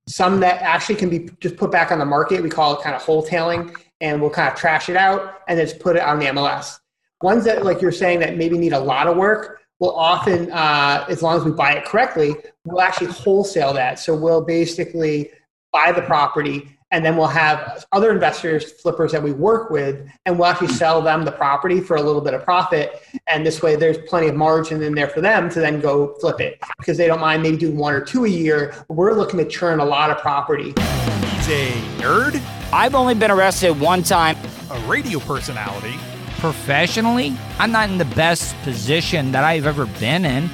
some 0.06 0.40
that 0.40 0.60
actually 0.62 0.96
can 0.96 1.08
be 1.08 1.30
just 1.40 1.56
put 1.56 1.70
back 1.70 1.90
on 1.90 1.98
the 1.98 2.04
market. 2.04 2.42
We 2.42 2.50
call 2.50 2.78
it 2.78 2.82
kind 2.82 2.94
of 2.94 3.02
wholetailing, 3.02 3.74
and 4.00 4.20
we'll 4.20 4.30
kind 4.30 4.52
of 4.52 4.58
trash 4.58 4.88
it 4.88 4.96
out 4.96 5.40
and 5.48 5.58
then 5.58 5.66
just 5.66 5.80
put 5.80 5.96
it 5.96 6.02
on 6.02 6.18
the 6.18 6.26
MLS. 6.26 6.78
Ones 7.22 7.44
that, 7.44 7.64
like 7.64 7.80
you're 7.80 7.92
saying, 7.92 8.20
that 8.20 8.36
maybe 8.36 8.58
need 8.58 8.74
a 8.74 8.78
lot 8.78 9.06
of 9.06 9.16
work, 9.16 9.62
will 9.80 9.94
often, 9.96 10.50
uh, 10.52 11.06
as 11.08 11.22
long 11.22 11.36
as 11.36 11.44
we 11.44 11.50
buy 11.50 11.72
it 11.72 11.84
correctly, 11.84 12.34
we'll 12.64 12.82
actually 12.82 13.06
wholesale 13.08 13.72
that. 13.72 13.98
So 13.98 14.14
we'll 14.14 14.44
basically 14.44 15.30
buy 15.72 15.90
the 15.92 16.02
property 16.02 16.73
and 16.90 17.04
then 17.04 17.16
we'll 17.16 17.26
have 17.26 17.86
other 17.92 18.12
investors, 18.12 18.72
flippers 18.72 19.12
that 19.12 19.22
we 19.22 19.32
work 19.32 19.70
with, 19.70 20.08
and 20.26 20.38
we'll 20.38 20.46
actually 20.46 20.68
sell 20.68 21.02
them 21.02 21.24
the 21.24 21.32
property 21.32 21.80
for 21.80 21.96
a 21.96 22.02
little 22.02 22.20
bit 22.20 22.34
of 22.34 22.44
profit. 22.44 23.02
And 23.26 23.44
this 23.44 23.62
way, 23.62 23.76
there's 23.76 23.98
plenty 24.08 24.28
of 24.28 24.36
margin 24.36 24.82
in 24.82 24.94
there 24.94 25.08
for 25.08 25.20
them 25.20 25.50
to 25.50 25.60
then 25.60 25.80
go 25.80 26.14
flip 26.20 26.40
it 26.40 26.60
because 26.78 26.96
they 26.96 27.06
don't 27.06 27.20
mind 27.20 27.42
maybe 27.42 27.56
doing 27.56 27.76
one 27.76 27.94
or 27.94 28.00
two 28.00 28.24
a 28.24 28.28
year. 28.28 28.74
We're 28.88 29.14
looking 29.14 29.38
to 29.38 29.46
churn 29.46 29.80
a 29.80 29.84
lot 29.84 30.10
of 30.10 30.18
property. 30.18 30.74
He's 30.76 31.48
a 31.48 31.70
nerd. 31.98 32.40
I've 32.72 32.94
only 32.94 33.14
been 33.14 33.30
arrested 33.30 33.78
one 33.78 34.02
time. 34.02 34.36
A 34.70 34.78
radio 34.86 35.18
personality 35.20 35.98
professionally, 36.44 37.34
I'm 37.58 37.72
not 37.72 37.88
in 37.88 37.96
the 37.96 38.04
best 38.04 38.54
position 38.64 39.32
that 39.32 39.44
I've 39.44 39.64
ever 39.64 39.86
been 39.98 40.26
in. 40.26 40.50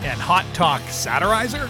And 0.00 0.18
Hot 0.18 0.46
Talk 0.54 0.80
Satirizer? 0.84 1.68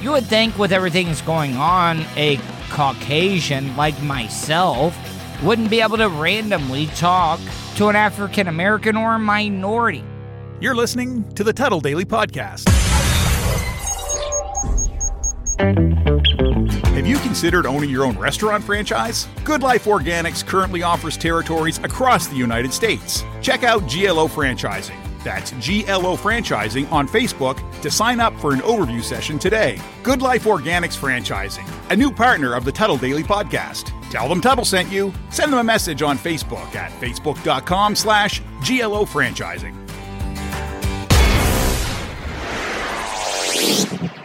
You 0.00 0.12
would 0.12 0.24
think, 0.24 0.56
with 0.56 0.72
everything 0.72 1.08
that's 1.08 1.20
going 1.20 1.56
on, 1.56 2.06
a 2.16 2.40
Caucasian 2.70 3.76
like 3.76 4.00
myself 4.02 4.96
wouldn't 5.42 5.70
be 5.70 5.80
able 5.80 5.96
to 5.98 6.08
randomly 6.08 6.86
talk 6.88 7.40
to 7.76 7.88
an 7.88 7.96
African 7.96 8.48
American 8.48 8.96
or 8.96 9.14
a 9.14 9.18
minority. 9.18 10.04
You're 10.60 10.74
listening 10.74 11.30
to 11.34 11.44
the 11.44 11.52
Tuttle 11.52 11.80
Daily 11.80 12.04
Podcast. 12.04 12.66
Have 16.96 17.06
you 17.06 17.18
considered 17.18 17.66
owning 17.66 17.90
your 17.90 18.04
own 18.04 18.18
restaurant 18.18 18.64
franchise? 18.64 19.28
Good 19.44 19.62
Life 19.62 19.84
Organics 19.84 20.44
currently 20.44 20.82
offers 20.82 21.16
territories 21.16 21.78
across 21.78 22.26
the 22.26 22.36
United 22.36 22.72
States. 22.72 23.22
Check 23.42 23.62
out 23.62 23.80
GLO 23.82 24.28
Franchising. 24.28 25.05
That's 25.26 25.50
GLO 25.50 26.14
Franchising 26.16 26.88
on 26.92 27.08
Facebook 27.08 27.58
to 27.82 27.90
sign 27.90 28.20
up 28.20 28.32
for 28.38 28.52
an 28.52 28.60
overview 28.60 29.02
session 29.02 29.40
today. 29.40 29.80
Good 30.04 30.22
Life 30.22 30.44
Organics 30.44 30.96
Franchising, 30.96 31.68
a 31.90 31.96
new 31.96 32.12
partner 32.12 32.54
of 32.54 32.64
the 32.64 32.70
Tuttle 32.70 32.96
Daily 32.96 33.24
Podcast. 33.24 33.90
Tell 34.08 34.28
them 34.28 34.40
Tuttle 34.40 34.64
sent 34.64 34.92
you. 34.92 35.12
Send 35.30 35.52
them 35.52 35.58
a 35.58 35.64
message 35.64 36.00
on 36.00 36.16
Facebook 36.16 36.76
at 36.76 36.92
facebook.com 37.00 37.96
slash 37.96 38.40
GLO 38.64 39.04
Franchising. 39.04 39.74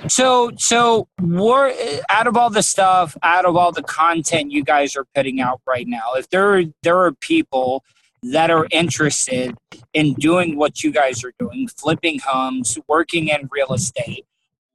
So, 0.08 0.52
so 0.58 1.08
we're 1.20 1.74
out 2.10 2.28
of 2.28 2.38
all 2.38 2.52
the 2.52 2.62
stuff, 2.62 3.18
out 3.24 3.46
of 3.46 3.56
all 3.56 3.72
the 3.72 3.82
content 3.82 4.52
you 4.52 4.64
guys 4.64 4.96
are 4.96 5.06
putting 5.16 5.42
out 5.42 5.62
right 5.66 5.88
now. 5.88 6.14
If 6.14 6.30
there 6.30 6.64
there 6.84 7.00
are 7.00 7.12
people 7.14 7.84
that 8.22 8.52
are 8.52 8.68
interested 8.72 9.58
in 9.94 10.14
doing 10.14 10.58
what 10.58 10.84
you 10.84 10.92
guys 10.92 11.24
are 11.24 11.34
doing, 11.40 11.68
flipping 11.68 12.20
homes, 12.20 12.78
working 12.88 13.28
in 13.28 13.50
real 13.52 13.74
estate, 13.74 14.26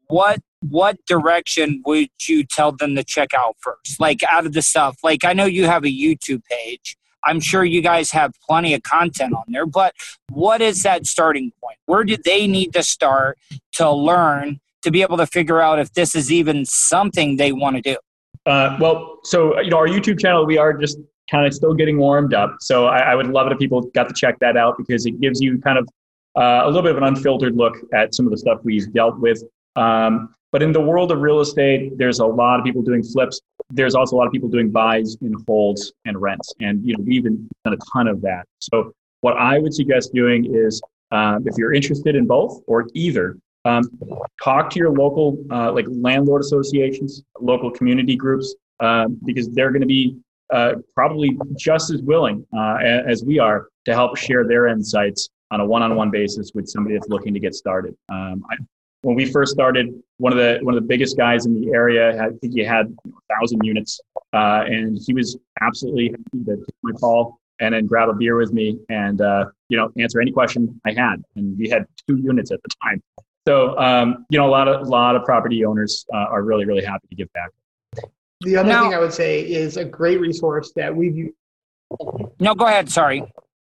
what 0.08 0.40
what 0.60 0.96
direction 1.06 1.82
would 1.84 2.08
you 2.26 2.42
tell 2.42 2.72
them 2.72 2.96
to 2.96 3.04
check 3.04 3.34
out 3.34 3.56
first? 3.60 4.00
Like 4.00 4.22
out 4.24 4.46
of 4.46 4.52
the 4.52 4.62
stuff, 4.62 4.98
like 5.02 5.24
I 5.24 5.32
know 5.32 5.44
you 5.44 5.66
have 5.66 5.84
a 5.84 5.88
YouTube 5.88 6.42
page. 6.50 6.96
I'm 7.24 7.40
sure 7.40 7.64
you 7.64 7.82
guys 7.82 8.12
have 8.12 8.32
plenty 8.48 8.72
of 8.74 8.82
content 8.82 9.34
on 9.34 9.44
there, 9.48 9.66
but 9.66 9.94
what 10.30 10.62
is 10.62 10.84
that 10.84 11.06
starting 11.06 11.52
point? 11.62 11.76
Where 11.86 12.04
do 12.04 12.16
they 12.24 12.46
need 12.46 12.72
to 12.74 12.82
start 12.82 13.36
to 13.72 13.90
learn 13.90 14.60
to 14.82 14.90
be 14.92 15.02
able 15.02 15.16
to 15.16 15.26
figure 15.26 15.60
out 15.60 15.80
if 15.80 15.92
this 15.94 16.14
is 16.14 16.30
even 16.30 16.64
something 16.64 17.36
they 17.36 17.50
want 17.50 17.76
to 17.76 17.82
do? 17.82 17.96
Uh, 18.46 18.76
well, 18.80 19.18
so 19.24 19.60
you 19.60 19.70
know, 19.70 19.78
our 19.78 19.88
YouTube 19.88 20.20
channel, 20.20 20.46
we 20.46 20.56
are 20.56 20.72
just 20.72 20.98
kind 21.30 21.46
of 21.46 21.54
still 21.54 21.74
getting 21.74 21.98
warmed 21.98 22.34
up. 22.34 22.56
So 22.60 22.86
I, 22.86 22.98
I, 22.98 23.14
would 23.14 23.26
love 23.28 23.46
it 23.48 23.52
if 23.52 23.58
people 23.58 23.82
got 23.94 24.08
to 24.08 24.14
check 24.14 24.38
that 24.40 24.56
out 24.56 24.76
because 24.78 25.06
it 25.06 25.20
gives 25.20 25.40
you 25.40 25.58
kind 25.58 25.78
of 25.78 25.88
uh, 26.36 26.62
a 26.64 26.66
little 26.66 26.82
bit 26.82 26.92
of 26.92 26.98
an 26.98 27.04
unfiltered 27.04 27.56
look 27.56 27.76
at 27.94 28.14
some 28.14 28.26
of 28.26 28.30
the 28.30 28.38
stuff 28.38 28.60
we've 28.62 28.92
dealt 28.92 29.18
with. 29.18 29.42
Um, 29.74 30.34
but 30.52 30.62
in 30.62 30.72
the 30.72 30.80
world 30.80 31.10
of 31.10 31.20
real 31.20 31.40
estate, 31.40 31.98
there's 31.98 32.20
a 32.20 32.26
lot 32.26 32.58
of 32.58 32.64
people 32.64 32.82
doing 32.82 33.02
flips. 33.02 33.40
There's 33.70 33.94
also 33.94 34.16
a 34.16 34.18
lot 34.18 34.26
of 34.26 34.32
people 34.32 34.48
doing 34.48 34.70
buys 34.70 35.16
and 35.20 35.34
holds 35.46 35.92
and 36.04 36.20
rents, 36.20 36.52
and 36.60 36.84
you 36.84 36.96
know 36.96 37.02
we've 37.04 37.24
done 37.24 37.48
a 37.66 37.76
ton 37.92 38.06
of 38.06 38.22
that. 38.22 38.46
So 38.60 38.92
what 39.22 39.36
I 39.36 39.58
would 39.58 39.74
suggest 39.74 40.14
doing 40.14 40.54
is, 40.54 40.80
um, 41.10 41.46
if 41.46 41.58
you're 41.58 41.74
interested 41.74 42.14
in 42.14 42.26
both 42.26 42.62
or 42.66 42.86
either, 42.94 43.36
um, 43.64 43.82
talk 44.42 44.70
to 44.70 44.78
your 44.78 44.90
local, 44.90 45.36
uh, 45.50 45.72
like 45.72 45.86
landlord 45.88 46.42
associations, 46.42 47.22
local 47.40 47.70
community 47.70 48.14
groups, 48.14 48.54
uh, 48.80 49.08
because 49.24 49.48
they're 49.50 49.70
going 49.70 49.80
to 49.80 49.86
be 49.86 50.16
uh, 50.52 50.72
probably 50.94 51.38
just 51.56 51.92
as 51.92 52.02
willing 52.02 52.46
uh, 52.56 52.76
as 53.06 53.24
we 53.24 53.38
are 53.38 53.68
to 53.84 53.94
help 53.94 54.16
share 54.16 54.46
their 54.46 54.66
insights 54.68 55.28
on 55.50 55.60
a 55.60 55.66
one-on-one 55.66 56.10
basis 56.10 56.52
with 56.54 56.68
somebody 56.68 56.96
that's 56.96 57.08
looking 57.08 57.32
to 57.34 57.40
get 57.40 57.54
started. 57.54 57.94
Um, 58.08 58.44
I, 58.50 58.56
when 59.02 59.14
we 59.14 59.30
first 59.30 59.52
started, 59.52 59.94
one 60.18 60.32
of 60.32 60.38
the 60.38 60.58
one 60.62 60.74
of 60.74 60.82
the 60.82 60.86
biggest 60.86 61.16
guys 61.16 61.46
in 61.46 61.60
the 61.60 61.72
area, 61.72 62.20
I 62.20 62.30
think 62.40 62.54
he 62.54 62.64
had 62.64 62.86
a 63.06 63.34
thousand 63.34 63.64
units, 63.64 64.00
uh, 64.32 64.64
and 64.66 64.98
he 65.06 65.14
was 65.14 65.36
absolutely 65.60 66.08
happy 66.08 66.44
to 66.44 66.56
take 66.56 66.74
my 66.82 66.92
call 66.92 67.38
and 67.60 67.74
then 67.74 67.86
grab 67.86 68.08
a 68.08 68.12
beer 68.12 68.36
with 68.36 68.52
me 68.52 68.78
and 68.88 69.20
uh, 69.20 69.46
you 69.68 69.76
know 69.76 69.90
answer 69.98 70.20
any 70.20 70.32
question 70.32 70.80
I 70.84 70.92
had. 70.92 71.22
And 71.36 71.56
we 71.56 71.68
had 71.68 71.84
two 72.08 72.16
units 72.16 72.50
at 72.50 72.60
the 72.62 72.70
time, 72.82 73.00
so, 73.46 73.78
um, 73.78 74.26
you 74.28 74.38
know, 74.38 74.46
a 74.46 74.50
lot 74.50 74.66
of 74.66 74.86
a 74.86 74.90
lot 74.90 75.14
of 75.14 75.24
property 75.24 75.64
owners 75.64 76.04
uh, 76.12 76.16
are 76.16 76.42
really 76.42 76.64
really 76.64 76.84
happy 76.84 77.06
to 77.08 77.14
give 77.14 77.32
back. 77.32 77.50
The 78.40 78.56
other 78.56 78.68
now, 78.68 78.82
thing 78.82 78.94
I 78.94 78.98
would 78.98 79.12
say 79.12 79.40
is 79.40 79.76
a 79.76 79.84
great 79.84 80.20
resource 80.20 80.72
that 80.76 80.94
we've 80.94 81.16
used. 81.16 81.34
No, 82.38 82.54
go 82.54 82.66
ahead. 82.66 82.90
Sorry. 82.90 83.20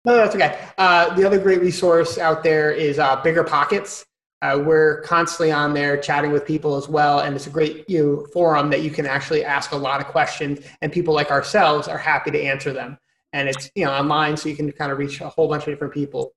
No, 0.04 0.16
that's 0.16 0.34
okay. 0.34 0.58
Uh, 0.78 1.14
the 1.14 1.24
other 1.24 1.38
great 1.38 1.60
resource 1.60 2.18
out 2.18 2.42
there 2.42 2.70
is 2.70 2.98
uh, 2.98 3.20
Bigger 3.22 3.44
Pockets. 3.44 4.04
Uh, 4.40 4.60
we're 4.64 5.00
constantly 5.02 5.52
on 5.52 5.72
there 5.72 5.96
chatting 5.96 6.32
with 6.32 6.44
people 6.44 6.76
as 6.76 6.88
well, 6.88 7.20
and 7.20 7.36
it's 7.36 7.46
a 7.46 7.50
great 7.50 7.88
you 7.88 8.04
know, 8.04 8.26
forum 8.32 8.70
that 8.70 8.82
you 8.82 8.90
can 8.90 9.06
actually 9.06 9.44
ask 9.44 9.70
a 9.70 9.76
lot 9.76 10.00
of 10.00 10.08
questions, 10.08 10.58
and 10.80 10.92
people 10.92 11.14
like 11.14 11.30
ourselves 11.30 11.86
are 11.86 11.98
happy 11.98 12.30
to 12.32 12.42
answer 12.42 12.72
them. 12.72 12.98
And 13.32 13.48
it's 13.48 13.70
you 13.76 13.84
know 13.84 13.92
online, 13.92 14.36
so 14.36 14.48
you 14.48 14.56
can 14.56 14.70
kind 14.72 14.90
of 14.90 14.98
reach 14.98 15.20
a 15.20 15.28
whole 15.28 15.48
bunch 15.48 15.62
of 15.62 15.68
different 15.68 15.94
people 15.94 16.34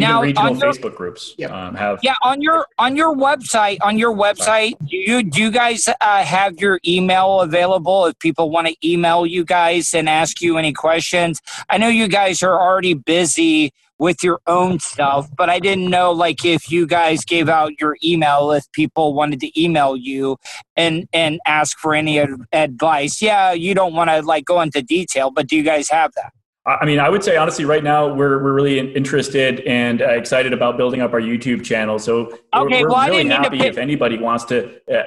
now, 0.00 0.22
regional 0.22 0.56
your, 0.56 0.72
Facebook 0.72 0.94
groups 0.94 1.34
um, 1.48 1.74
have. 1.74 2.00
Yeah, 2.02 2.14
on 2.22 2.42
your 2.42 2.66
on 2.78 2.96
your 2.96 3.14
website, 3.14 3.78
on 3.82 3.98
your 3.98 4.14
website, 4.14 4.76
do 4.86 4.96
you 4.96 5.22
do 5.22 5.42
you 5.42 5.50
guys 5.50 5.88
uh, 5.88 6.24
have 6.24 6.58
your 6.58 6.80
email 6.86 7.40
available 7.40 8.06
if 8.06 8.18
people 8.18 8.50
want 8.50 8.68
to 8.68 8.76
email 8.86 9.26
you 9.26 9.44
guys 9.44 9.94
and 9.94 10.08
ask 10.08 10.40
you 10.40 10.58
any 10.58 10.72
questions? 10.72 11.40
I 11.68 11.78
know 11.78 11.88
you 11.88 12.08
guys 12.08 12.42
are 12.42 12.60
already 12.60 12.94
busy 12.94 13.72
with 13.98 14.22
your 14.22 14.40
own 14.46 14.78
stuff, 14.78 15.28
but 15.36 15.48
I 15.48 15.58
didn't 15.58 15.88
know 15.88 16.12
like 16.12 16.44
if 16.44 16.70
you 16.70 16.86
guys 16.86 17.24
gave 17.24 17.48
out 17.48 17.72
your 17.80 17.96
email 18.04 18.52
if 18.52 18.70
people 18.72 19.14
wanted 19.14 19.40
to 19.40 19.60
email 19.60 19.96
you 19.96 20.36
and 20.76 21.08
and 21.12 21.40
ask 21.46 21.78
for 21.78 21.94
any 21.94 22.22
advice. 22.52 23.22
Yeah, 23.22 23.52
you 23.52 23.74
don't 23.74 23.94
want 23.94 24.10
to 24.10 24.22
like 24.22 24.44
go 24.44 24.60
into 24.60 24.82
detail, 24.82 25.30
but 25.30 25.46
do 25.46 25.56
you 25.56 25.62
guys 25.62 25.88
have 25.88 26.12
that? 26.16 26.32
I 26.66 26.84
mean, 26.84 26.98
I 26.98 27.08
would 27.08 27.22
say 27.22 27.36
honestly, 27.36 27.64
right 27.64 27.84
now 27.84 28.12
we're 28.12 28.42
we're 28.42 28.52
really 28.52 28.80
interested 28.80 29.60
and 29.60 30.02
uh, 30.02 30.08
excited 30.08 30.52
about 30.52 30.76
building 30.76 31.00
up 31.00 31.12
our 31.12 31.20
YouTube 31.20 31.64
channel. 31.64 31.98
So 32.00 32.38
okay, 32.54 32.82
we're, 32.82 32.88
we're 32.88 32.88
well, 32.88 33.08
really 33.08 33.28
happy 33.28 33.60
if 33.60 33.78
anybody 33.78 34.18
wants 34.18 34.44
to. 34.46 34.80
Uh, 34.92 35.04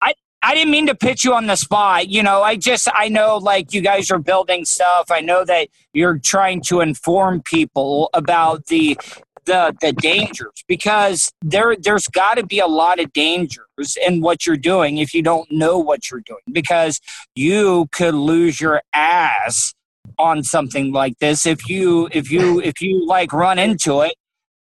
I 0.00 0.14
I 0.42 0.54
didn't 0.54 0.70
mean 0.70 0.86
to 0.86 0.94
pitch 0.94 1.22
you 1.22 1.34
on 1.34 1.46
the 1.46 1.56
spot. 1.56 2.08
You 2.08 2.22
know, 2.22 2.42
I 2.42 2.56
just 2.56 2.88
I 2.94 3.08
know 3.08 3.36
like 3.36 3.74
you 3.74 3.82
guys 3.82 4.10
are 4.10 4.18
building 4.18 4.64
stuff. 4.64 5.10
I 5.10 5.20
know 5.20 5.44
that 5.44 5.68
you're 5.92 6.18
trying 6.18 6.62
to 6.62 6.80
inform 6.80 7.42
people 7.42 8.08
about 8.14 8.66
the 8.66 8.98
the 9.44 9.76
the 9.82 9.92
dangers 9.92 10.64
because 10.66 11.30
there 11.42 11.76
there's 11.76 12.08
got 12.08 12.38
to 12.38 12.46
be 12.46 12.58
a 12.58 12.66
lot 12.66 12.98
of 13.00 13.12
dangers 13.12 13.98
in 14.06 14.22
what 14.22 14.46
you're 14.46 14.56
doing 14.56 14.96
if 14.96 15.12
you 15.12 15.20
don't 15.20 15.50
know 15.52 15.78
what 15.78 16.10
you're 16.10 16.20
doing 16.20 16.40
because 16.52 17.00
you 17.34 17.86
could 17.92 18.14
lose 18.14 18.62
your 18.62 18.80
ass 18.94 19.74
on 20.18 20.42
something 20.42 20.92
like 20.92 21.18
this 21.18 21.46
if 21.46 21.68
you 21.68 22.08
if 22.12 22.30
you 22.30 22.60
if 22.60 22.80
you 22.80 23.06
like 23.06 23.32
run 23.32 23.58
into 23.58 24.00
it 24.00 24.14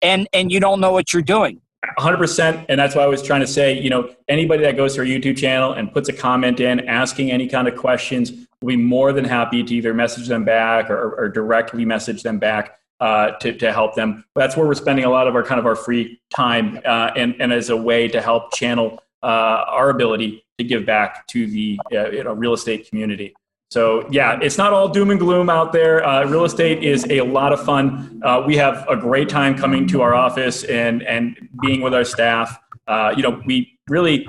and 0.02 0.28
and 0.32 0.52
you 0.52 0.60
don't 0.60 0.80
know 0.80 0.92
what 0.92 1.12
you're 1.12 1.22
doing. 1.22 1.60
100% 1.96 2.66
and 2.68 2.78
that's 2.78 2.96
why 2.96 3.02
i 3.02 3.06
was 3.06 3.22
trying 3.22 3.40
to 3.40 3.46
say 3.46 3.72
you 3.72 3.88
know 3.88 4.12
anybody 4.28 4.64
that 4.64 4.76
goes 4.76 4.94
to 4.94 5.00
our 5.00 5.06
youtube 5.06 5.38
channel 5.38 5.72
and 5.72 5.92
puts 5.92 6.08
a 6.08 6.12
comment 6.12 6.58
in 6.58 6.80
asking 6.88 7.30
any 7.30 7.46
kind 7.46 7.68
of 7.68 7.76
questions 7.76 8.32
we'll 8.60 8.76
be 8.76 8.82
more 8.82 9.12
than 9.12 9.24
happy 9.24 9.62
to 9.62 9.74
either 9.74 9.94
message 9.94 10.26
them 10.26 10.44
back 10.44 10.90
or, 10.90 11.14
or 11.14 11.28
directly 11.28 11.84
message 11.84 12.22
them 12.22 12.38
back 12.38 12.78
uh, 13.00 13.32
to, 13.32 13.52
to 13.52 13.72
help 13.72 13.94
them. 13.94 14.24
But 14.34 14.40
that's 14.40 14.56
where 14.56 14.66
we're 14.66 14.74
spending 14.74 15.04
a 15.04 15.10
lot 15.10 15.28
of 15.28 15.34
our 15.34 15.42
kind 15.42 15.58
of 15.58 15.66
our 15.66 15.76
free 15.76 16.20
time 16.34 16.80
uh, 16.84 17.12
and, 17.16 17.36
and 17.40 17.52
as 17.52 17.70
a 17.70 17.76
way 17.76 18.08
to 18.08 18.20
help 18.20 18.52
channel 18.54 19.02
uh, 19.22 19.64
our 19.66 19.90
ability 19.90 20.44
to 20.58 20.64
give 20.64 20.84
back 20.84 21.26
to 21.28 21.46
the 21.46 21.78
uh, 21.92 22.10
you 22.10 22.24
know, 22.24 22.32
real 22.32 22.52
estate 22.52 22.88
community 22.88 23.34
so 23.70 24.08
yeah, 24.10 24.38
it's 24.40 24.56
not 24.56 24.72
all 24.72 24.88
doom 24.88 25.10
and 25.10 25.20
gloom 25.20 25.50
out 25.50 25.72
there. 25.72 26.04
Uh, 26.04 26.24
real 26.24 26.44
estate 26.44 26.82
is 26.82 27.06
a 27.10 27.20
lot 27.20 27.52
of 27.52 27.62
fun. 27.62 28.20
Uh, 28.24 28.42
we 28.46 28.56
have 28.56 28.86
a 28.88 28.96
great 28.96 29.28
time 29.28 29.56
coming 29.56 29.86
to 29.88 30.00
our 30.00 30.14
office 30.14 30.64
and 30.64 31.02
and 31.02 31.36
being 31.60 31.82
with 31.82 31.92
our 31.92 32.04
staff. 32.04 32.58
Uh, 32.86 33.12
you 33.16 33.22
know, 33.22 33.42
we 33.46 33.78
really 33.88 34.26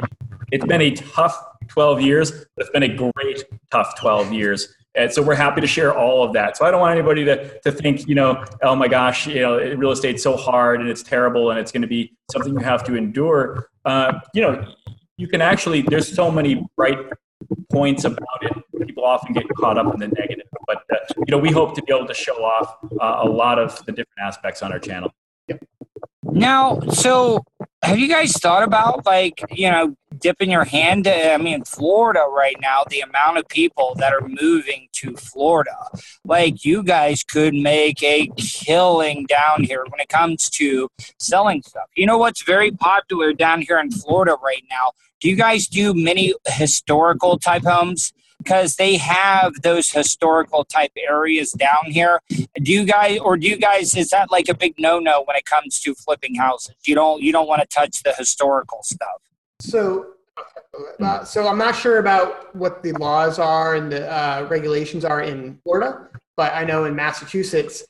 it's 0.51 0.65
been 0.65 0.81
a 0.81 0.91
tough 0.91 1.41
12 1.69 2.01
years, 2.01 2.31
but 2.31 2.65
it's 2.65 2.69
been 2.71 2.83
a 2.83 3.11
great 3.13 3.43
tough 3.71 3.97
12 3.99 4.33
years. 4.33 4.73
And 4.95 5.11
so 5.11 5.21
we're 5.21 5.35
happy 5.35 5.61
to 5.61 5.67
share 5.67 5.95
all 5.95 6.23
of 6.23 6.33
that. 6.33 6.57
So 6.57 6.65
I 6.65 6.71
don't 6.71 6.79
want 6.81 6.93
anybody 6.93 7.23
to, 7.25 7.59
to 7.59 7.71
think, 7.71 8.07
you 8.07 8.15
know, 8.15 8.43
oh 8.63 8.75
my 8.75 8.87
gosh, 8.87 9.27
you 9.27 9.41
know, 9.41 9.57
real 9.75 9.91
estate's 9.91 10.23
so 10.23 10.35
hard 10.35 10.81
and 10.81 10.89
it's 10.89 11.03
terrible 11.03 11.51
and 11.51 11.59
it's 11.59 11.71
going 11.71 11.83
to 11.83 11.87
be 11.87 12.17
something 12.31 12.53
you 12.53 12.59
have 12.59 12.83
to 12.85 12.95
endure. 12.95 13.69
Uh, 13.85 14.13
you 14.33 14.41
know, 14.41 14.73
you 15.17 15.27
can 15.27 15.41
actually, 15.41 15.83
there's 15.83 16.13
so 16.13 16.31
many 16.31 16.65
bright 16.75 16.97
points 17.71 18.03
about 18.03 18.27
it. 18.41 18.53
People 18.85 19.05
often 19.05 19.33
get 19.33 19.47
caught 19.55 19.77
up 19.77 19.93
in 19.93 19.99
the 19.99 20.07
negative, 20.07 20.47
but 20.67 20.83
uh, 20.91 20.97
you 21.17 21.31
know 21.31 21.37
we 21.37 21.51
hope 21.51 21.75
to 21.75 21.83
be 21.83 21.93
able 21.93 22.07
to 22.07 22.13
show 22.13 22.43
off 22.43 22.77
uh, 22.99 23.27
a 23.27 23.29
lot 23.29 23.59
of 23.59 23.77
the 23.85 23.91
different 23.91 24.19
aspects 24.21 24.61
on 24.61 24.71
our 24.71 24.79
channel. 24.79 25.13
Now, 26.23 26.79
so 26.91 27.43
have 27.81 27.97
you 27.97 28.07
guys 28.07 28.33
thought 28.33 28.63
about 28.63 29.05
like 29.05 29.41
you 29.51 29.69
know 29.69 29.95
dipping 30.17 30.51
your 30.51 30.65
hand 30.65 31.07
i 31.07 31.37
mean 31.37 31.63
florida 31.63 32.25
right 32.29 32.57
now 32.59 32.83
the 32.89 32.99
amount 32.99 33.37
of 33.37 33.47
people 33.47 33.95
that 33.95 34.11
are 34.11 34.27
moving 34.27 34.87
to 34.93 35.15
florida? 35.15 35.75
Like 36.25 36.65
you 36.65 36.83
guys 36.83 37.23
could 37.23 37.53
make 37.53 38.03
a 38.03 38.29
killing 38.37 39.25
down 39.25 39.63
here 39.63 39.85
when 39.87 39.99
it 39.99 40.09
comes 40.09 40.49
to 40.51 40.89
selling 41.19 41.63
stuff. 41.63 41.85
You 41.95 42.05
know 42.05 42.17
what's 42.17 42.43
very 42.43 42.71
popular 42.71 43.33
down 43.33 43.61
here 43.61 43.79
in 43.79 43.91
florida 43.91 44.35
right 44.43 44.63
now? 44.69 44.91
Do 45.21 45.29
you 45.29 45.35
guys 45.35 45.67
do 45.67 45.93
many 45.93 46.33
historical 46.47 47.37
type 47.37 47.63
homes 47.63 48.13
because 48.39 48.77
they 48.77 48.97
have 48.97 49.53
those 49.61 49.91
historical 49.91 50.63
type 50.65 50.91
areas 50.97 51.51
down 51.51 51.85
here. 51.85 52.19
Do 52.29 52.71
you 52.71 52.85
guys, 52.85 53.19
or 53.19 53.37
do 53.37 53.47
you 53.47 53.57
guys, 53.57 53.95
is 53.95 54.09
that 54.09 54.31
like 54.31 54.49
a 54.49 54.55
big 54.55 54.73
no 54.79 54.97
no 54.99 55.23
when 55.25 55.35
it 55.35 55.45
comes 55.45 55.79
to 55.81 55.93
flipping 55.93 56.35
houses? 56.35 56.75
You 56.85 56.95
don't 56.95 57.21
you 57.21 57.31
don't 57.31 57.47
want 57.47 57.61
to 57.61 57.67
touch 57.67 58.01
the 58.03 58.13
historical 58.17 58.79
stuff. 58.83 59.21
So. 59.59 60.07
Uh, 61.01 61.25
so 61.25 61.45
I'm 61.45 61.57
not 61.57 61.75
sure 61.75 61.99
about 61.99 62.55
what 62.55 62.81
the 62.81 62.93
laws 62.93 63.39
are 63.39 63.75
and 63.75 63.91
the 63.91 64.09
uh, 64.09 64.47
regulations 64.49 65.03
are 65.03 65.21
in 65.21 65.59
Florida, 65.63 66.07
but 66.37 66.53
I 66.53 66.63
know 66.63 66.85
in 66.85 66.95
Massachusetts, 66.95 67.83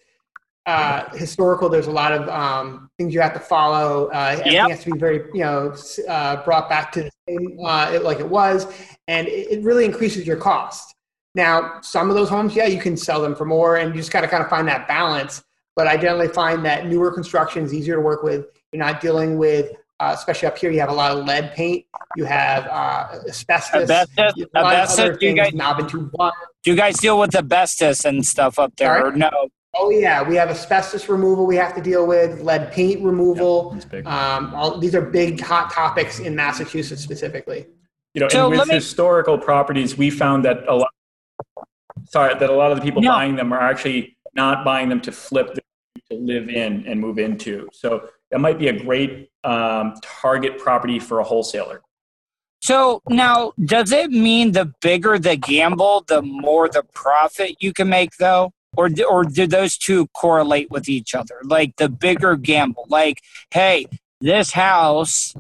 uh, 0.70 1.10
historical. 1.18 1.68
There's 1.68 1.88
a 1.88 1.92
lot 1.92 2.12
of 2.12 2.30
um, 2.30 2.92
things 2.98 3.12
you 3.12 3.22
have 3.22 3.34
to 3.34 3.40
follow. 3.40 4.08
Uh, 4.14 4.30
everything 4.34 4.54
yep. 4.54 4.70
has 4.70 4.84
to 4.84 4.92
be 4.92 5.00
very, 5.00 5.24
you 5.34 5.42
know, 5.42 5.76
uh, 6.08 6.44
brought 6.44 6.70
back 6.70 6.92
to 6.92 7.04
the 7.04 7.12
same 7.28 7.60
uh, 7.66 7.92
it, 7.92 8.04
like 8.04 8.20
it 8.20 8.30
was, 8.30 8.68
and 9.08 9.28
it, 9.28 9.52
it, 9.52 9.64
really 9.64 9.84
increases 9.84 10.28
your 10.28 10.38
cost. 10.38 10.94
Now, 11.34 11.80
some 11.82 12.10
of 12.10 12.16
those 12.16 12.30
homes, 12.30 12.56
yeah, 12.56 12.68
you 12.68 12.80
can 12.80 12.96
sell 12.96 13.20
them 13.20 13.36
for 13.36 13.46
more, 13.46 13.78
and 13.78 13.96
you 13.96 14.00
just 14.00 14.12
got 14.12 14.22
to 14.22 14.28
kind 14.28 14.44
of 14.44 14.50
find 14.50 14.68
that 14.68 14.88
balance. 14.88 15.44
But 15.76 15.88
I 15.88 15.98
generally 15.98 16.28
find 16.28 16.64
that 16.66 16.86
newer 16.86 17.12
construction 17.12 17.64
is 17.64 17.74
easier 17.74 17.96
to 17.96 18.02
work 18.02 18.22
with. 18.22 18.46
You're 18.72 18.84
not 18.84 19.02
dealing 19.02 19.40
with, 19.40 19.72
uh, 20.00 20.14
especially 20.16 20.50
up 20.50 20.58
here, 20.58 20.70
you 20.70 20.80
have 20.82 20.90
a 20.90 20.94
lot 20.94 21.18
of 21.18 21.26
lead 21.26 21.54
paint. 21.56 21.86
You 22.16 22.26
have 22.26 22.68
uh, 22.68 23.22
asbestos. 23.28 23.90
Asbestos. 23.90 24.46
asbestos 24.56 25.18
do, 25.18 25.26
you 25.26 25.36
guys, 25.36 25.52
do 25.52 26.72
you 26.72 26.76
guys 26.76 26.98
deal 26.98 27.20
with 27.20 27.34
asbestos 27.36 28.06
and 28.06 28.24
stuff 28.24 28.60
up 28.60 28.76
there? 28.76 29.08
Or 29.08 29.12
no? 29.12 29.50
Oh 29.82 29.90
yeah, 29.90 30.22
we 30.28 30.36
have 30.36 30.50
asbestos 30.50 31.08
removal 31.08 31.46
we 31.46 31.56
have 31.56 31.74
to 31.74 31.82
deal 31.82 32.06
with, 32.06 32.42
lead 32.42 32.70
paint 32.74 33.02
removal. 33.02 33.80
Yep, 33.94 34.06
um, 34.06 34.54
all, 34.54 34.78
these 34.78 34.94
are 34.94 35.02
big 35.02 35.40
hot 35.40 35.72
topics 35.72 36.20
in 36.20 36.36
Massachusetts 36.36 37.02
specifically. 37.02 37.66
You 38.14 38.22
know, 38.22 38.28
so 38.28 38.50
and 38.50 38.60
with 38.60 38.68
me, 38.68 38.76
historical 38.76 39.38
properties, 39.38 39.98
we 39.98 40.10
found 40.10 40.44
that 40.44 40.68
a 40.68 40.76
lot. 40.76 40.90
Sorry, 42.10 42.34
that 42.38 42.50
a 42.50 42.54
lot 42.54 42.72
of 42.72 42.78
the 42.78 42.84
people 42.84 43.02
no. 43.02 43.12
buying 43.12 43.38
them 43.38 43.54
are 43.54 43.62
actually 43.62 44.18
not 44.34 44.66
buying 44.66 44.90
them 44.90 45.00
to 45.02 45.14
flip, 45.14 45.54
them, 45.54 45.64
to 46.10 46.18
live 46.18 46.50
in 46.50 46.86
and 46.86 47.00
move 47.00 47.18
into. 47.18 47.70
So 47.72 48.10
that 48.32 48.40
might 48.40 48.60
be 48.60 48.68
a 48.68 48.78
great 48.78 49.30
um, 49.46 49.94
target 50.04 50.58
property 50.58 51.00
for 51.00 51.20
a 51.20 51.24
wholesaler. 51.24 51.82
So 52.62 53.02
now, 53.08 53.54
does 53.64 53.94
it 53.94 54.12
mean 54.12 54.52
the 54.52 54.74
bigger 54.82 55.18
the 55.18 55.38
gamble, 55.38 56.04
the 56.08 56.22
more 56.22 56.68
the 56.68 56.84
profit 56.94 57.56
you 57.62 57.72
can 57.72 57.88
make, 57.88 58.18
though? 58.18 58.52
Or 58.78 58.90
or 59.10 59.24
do 59.24 59.48
those 59.48 59.78
two 59.78 60.08
correlate 60.08 60.70
with 60.70 60.90
each 60.90 61.16
other? 61.16 61.40
Like 61.44 61.76
the 61.78 61.90
bigger 61.90 62.36
gamble, 62.36 62.86
like 62.90 63.22
hey, 63.52 63.88
this 64.22 64.52
house 64.52 65.34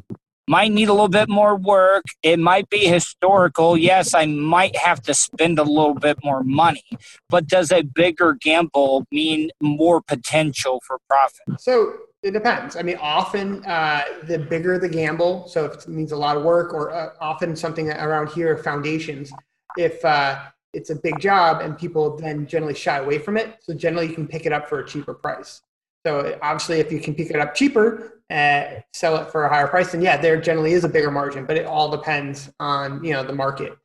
might 0.50 0.72
need 0.72 0.90
a 0.90 0.94
little 0.94 1.08
bit 1.08 1.30
more 1.30 1.56
work. 1.56 2.04
It 2.24 2.40
might 2.40 2.70
be 2.70 2.80
historical. 2.80 3.78
Yes, 3.78 4.16
I 4.16 4.26
might 4.26 4.76
have 4.76 5.00
to 5.04 5.14
spend 5.14 5.60
a 5.60 5.64
little 5.64 5.94
bit 5.94 6.18
more 6.24 6.44
money, 6.44 6.84
but 7.30 7.46
does 7.46 7.72
a 7.72 7.84
bigger 7.84 8.34
gamble 8.34 9.06
mean 9.12 9.52
more 9.62 10.02
potential 10.02 10.82
for 10.88 10.98
profit? 11.08 11.62
So 11.62 11.94
it 12.24 12.32
depends. 12.32 12.76
I 12.76 12.82
mean, 12.82 12.98
often 13.00 13.64
uh, 13.66 14.04
the 14.24 14.40
bigger 14.40 14.80
the 14.80 14.90
gamble, 14.90 15.48
so 15.48 15.66
if 15.66 15.74
it 15.76 15.88
means 15.88 16.12
a 16.12 16.18
lot 16.18 16.36
of 16.36 16.44
work, 16.44 16.74
or 16.74 16.92
uh, 16.92 17.12
often 17.22 17.56
something 17.56 17.92
around 17.92 18.30
here, 18.30 18.58
foundations. 18.58 19.32
If 19.78 20.04
uh, 20.04 20.40
it's 20.74 20.90
a 20.90 20.96
big 20.96 21.20
job 21.20 21.62
and 21.62 21.78
people 21.78 22.18
then 22.18 22.46
generally 22.46 22.76
shy 22.76 22.98
away 22.98 23.20
from 23.20 23.38
it. 23.38 23.58
So 23.62 23.74
generally 23.74 24.08
you 24.08 24.14
can 24.14 24.28
pick 24.28 24.46
it 24.46 24.54
up 24.54 24.70
for 24.70 24.80
a 24.80 24.88
cheaper 24.88 25.14
price. 25.14 25.62
So 26.06 26.38
obviously 26.42 26.80
if 26.80 26.92
you 26.92 27.00
can 27.00 27.16
pick 27.16 27.30
it 27.30 27.38
up 27.38 27.56
cheaper 27.56 28.22
and 28.30 28.78
uh, 28.78 28.82
sell 28.94 29.18
it 29.18 29.32
for 29.32 29.46
a 29.46 29.50
higher 29.50 29.68
price, 29.68 29.92
then 29.92 30.02
yeah, 30.02 30.18
there 30.18 30.40
generally 30.40 30.74
is 30.74 30.84
a 30.84 30.90
bigger 30.90 31.12
margin, 31.12 31.46
but 31.46 31.58
it 31.58 31.66
all 31.66 31.90
depends 31.90 32.52
on, 32.60 33.04
you 33.04 33.14
know, 33.14 33.24
the 33.24 33.34
market. 33.34 33.78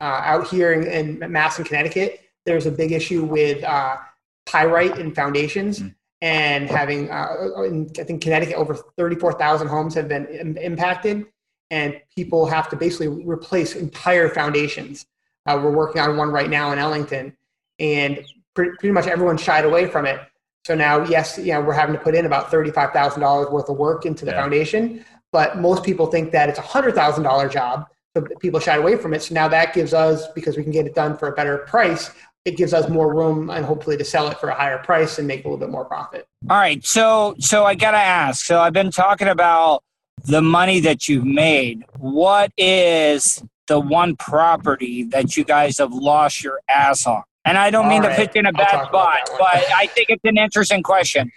Uh, 0.00 0.20
out 0.24 0.46
here 0.46 0.72
in, 0.74 1.20
in 1.20 1.32
Mass 1.32 1.58
and 1.58 1.66
Connecticut, 1.66 2.20
there's 2.44 2.66
a 2.66 2.70
big 2.70 2.92
issue 2.92 3.24
with 3.24 3.64
uh, 3.64 3.96
pyrite 4.44 4.98
in 4.98 5.14
foundations 5.14 5.78
mm-hmm. 5.78 5.88
and 6.20 6.68
having, 6.68 7.10
uh, 7.10 7.62
in, 7.64 7.90
I 7.98 8.04
think 8.04 8.22
Connecticut, 8.22 8.56
over 8.56 8.74
34,000 8.74 9.66
homes 9.66 9.94
have 9.94 10.08
been 10.08 10.26
Im- 10.26 10.58
impacted 10.58 11.26
and 11.70 12.00
people 12.14 12.46
have 12.46 12.68
to 12.68 12.76
basically 12.76 13.08
replace 13.08 13.74
entire 13.74 14.28
foundations 14.28 15.06
uh, 15.46 15.60
we're 15.62 15.70
working 15.70 16.00
on 16.00 16.16
one 16.16 16.30
right 16.30 16.50
now 16.50 16.72
in 16.72 16.78
Ellington, 16.78 17.36
and 17.78 18.24
pretty, 18.54 18.72
pretty 18.78 18.92
much 18.92 19.06
everyone 19.06 19.38
shied 19.38 19.64
away 19.64 19.86
from 19.88 20.06
it. 20.06 20.20
So 20.64 20.74
now, 20.74 21.04
yes, 21.04 21.38
you 21.38 21.52
know, 21.52 21.60
we're 21.60 21.74
having 21.74 21.94
to 21.94 22.00
put 22.00 22.14
in 22.14 22.26
about 22.26 22.50
thirty-five 22.50 22.92
thousand 22.92 23.20
dollars 23.20 23.48
worth 23.50 23.68
of 23.68 23.76
work 23.76 24.04
into 24.04 24.24
the 24.24 24.32
yeah. 24.32 24.40
foundation, 24.40 25.04
but 25.30 25.58
most 25.58 25.84
people 25.84 26.06
think 26.06 26.32
that 26.32 26.48
it's 26.48 26.58
a 26.58 26.62
hundred 26.62 26.94
thousand 26.94 27.22
dollar 27.22 27.48
job. 27.48 27.86
So 28.16 28.22
people 28.40 28.60
shied 28.60 28.78
away 28.78 28.96
from 28.96 29.12
it. 29.14 29.22
So 29.22 29.34
now 29.34 29.46
that 29.48 29.74
gives 29.74 29.92
us, 29.92 30.26
because 30.34 30.56
we 30.56 30.62
can 30.62 30.72
get 30.72 30.86
it 30.86 30.94
done 30.94 31.18
for 31.18 31.28
a 31.28 31.32
better 31.32 31.58
price, 31.58 32.10
it 32.46 32.56
gives 32.56 32.72
us 32.72 32.88
more 32.88 33.14
room 33.14 33.50
and 33.50 33.64
hopefully 33.64 33.98
to 33.98 34.04
sell 34.04 34.28
it 34.28 34.38
for 34.38 34.48
a 34.48 34.54
higher 34.54 34.78
price 34.78 35.18
and 35.18 35.28
make 35.28 35.44
a 35.44 35.48
little 35.48 35.58
bit 35.58 35.68
more 35.68 35.84
profit. 35.84 36.26
All 36.48 36.56
right. 36.56 36.82
So 36.84 37.36
so 37.38 37.64
I 37.64 37.74
gotta 37.74 37.98
ask. 37.98 38.46
So 38.46 38.58
I've 38.58 38.72
been 38.72 38.90
talking 38.90 39.28
about 39.28 39.84
the 40.24 40.40
money 40.40 40.80
that 40.80 41.08
you've 41.08 41.26
made. 41.26 41.84
What 41.98 42.50
is 42.56 43.44
the 43.66 43.80
one 43.80 44.16
property 44.16 45.04
that 45.04 45.36
you 45.36 45.44
guys 45.44 45.78
have 45.78 45.92
lost 45.92 46.42
your 46.42 46.60
ass 46.68 47.06
on? 47.06 47.22
And 47.44 47.56
I 47.56 47.70
don't 47.70 47.84
All 47.84 47.90
mean 47.90 48.02
right. 48.02 48.16
to 48.16 48.26
put 48.26 48.34
you 48.34 48.40
in 48.40 48.46
a 48.46 48.52
bad 48.52 48.86
spot, 48.86 49.30
but 49.38 49.64
I 49.74 49.86
think 49.94 50.10
it's 50.10 50.24
an 50.24 50.36
interesting 50.36 50.82
question. 50.82 51.30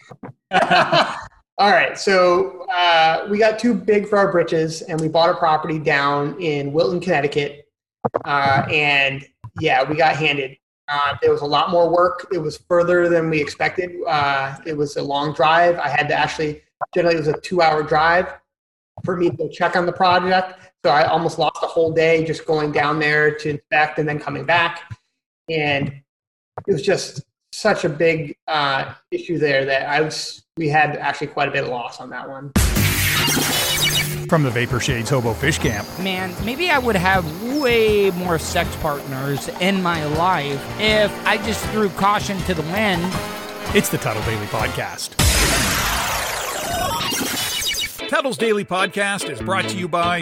All 0.52 1.72
right, 1.72 2.00
so 2.00 2.66
uh, 2.74 3.28
we 3.30 3.38
got 3.38 3.60
too 3.60 3.74
big 3.74 4.08
for 4.08 4.18
our 4.18 4.32
britches, 4.32 4.82
and 4.82 5.00
we 5.00 5.10
bought 5.10 5.30
a 5.30 5.36
property 5.36 5.78
down 5.78 6.40
in 6.42 6.72
Wilton, 6.72 7.02
Connecticut, 7.02 7.68
uh, 8.24 8.66
and 8.72 9.26
yeah, 9.60 9.84
we 9.84 9.98
got 9.98 10.16
handed. 10.16 10.58
Uh, 10.88 11.16
there 11.22 11.32
was 11.32 11.42
a 11.42 11.46
lot 11.46 11.70
more 11.70 11.90
work. 11.90 12.28
It 12.32 12.38
was 12.38 12.58
further 12.58 13.10
than 13.10 13.30
we 13.30 13.42
expected. 13.42 13.92
Uh, 14.08 14.56
it 14.66 14.76
was 14.76 14.96
a 14.96 15.04
long 15.04 15.34
drive. 15.34 15.78
I 15.78 15.90
had 15.90 16.08
to 16.08 16.16
actually, 16.16 16.62
generally, 16.96 17.18
it 17.18 17.20
was 17.20 17.28
a 17.28 17.40
two-hour 17.42 17.84
drive 17.84 18.34
for 19.04 19.18
me 19.18 19.30
to 19.30 19.50
check 19.50 19.76
on 19.76 19.86
the 19.86 19.94
project. 19.94 20.69
So 20.86 20.92
I 20.92 21.04
almost 21.04 21.38
lost 21.38 21.58
a 21.62 21.68
whole 21.68 21.92
day 21.92 22.24
just 22.24 22.46
going 22.46 22.72
down 22.72 23.00
there 23.00 23.36
to 23.36 23.50
inspect 23.50 24.00
and 24.00 24.08
then 24.08 24.18
coming 24.18 24.46
back. 24.46 24.98
And 25.50 25.88
it 26.68 26.72
was 26.72 26.82
just 26.82 27.22
such 27.52 27.84
a 27.84 27.90
big 27.90 28.38
uh, 28.48 28.94
issue 29.12 29.38
there 29.38 29.66
that 29.66 29.90
I 29.90 30.00
was, 30.00 30.46
we 30.56 30.70
had 30.70 30.96
actually 30.96 31.28
quite 31.28 31.50
a 31.50 31.52
bit 31.52 31.64
of 31.64 31.70
loss 31.70 32.00
on 32.00 32.10
that 32.12 32.30
one. 32.30 32.52
From 34.30 34.44
the 34.44 34.52
Vapor 34.52 34.80
Shades 34.80 35.10
Hobo 35.10 35.34
Fish 35.34 35.58
Camp. 35.58 35.86
Man, 36.00 36.34
maybe 36.46 36.70
I 36.70 36.80
would 36.80 36.96
have 36.96 37.26
way 37.60 38.12
more 38.12 38.40
sex 38.40 38.74
partners 38.78 39.50
in 39.60 39.84
my 39.84 40.06
life 40.06 40.64
if 40.80 41.12
I 41.26 41.38
just 41.38 41.66
threw 41.68 41.90
caution 41.90 42.38
to 42.44 42.54
the 42.54 42.62
wind. 42.62 43.02
It's 43.76 43.90
the 43.90 43.98
Tuttle 43.98 44.24
Daily 44.24 44.46
Podcast. 44.46 45.18
Tuttle's 48.08 48.38
Daily 48.38 48.64
Podcast 48.64 49.30
is 49.30 49.42
brought 49.42 49.68
to 49.70 49.78
you 49.78 49.88
by 49.90 50.22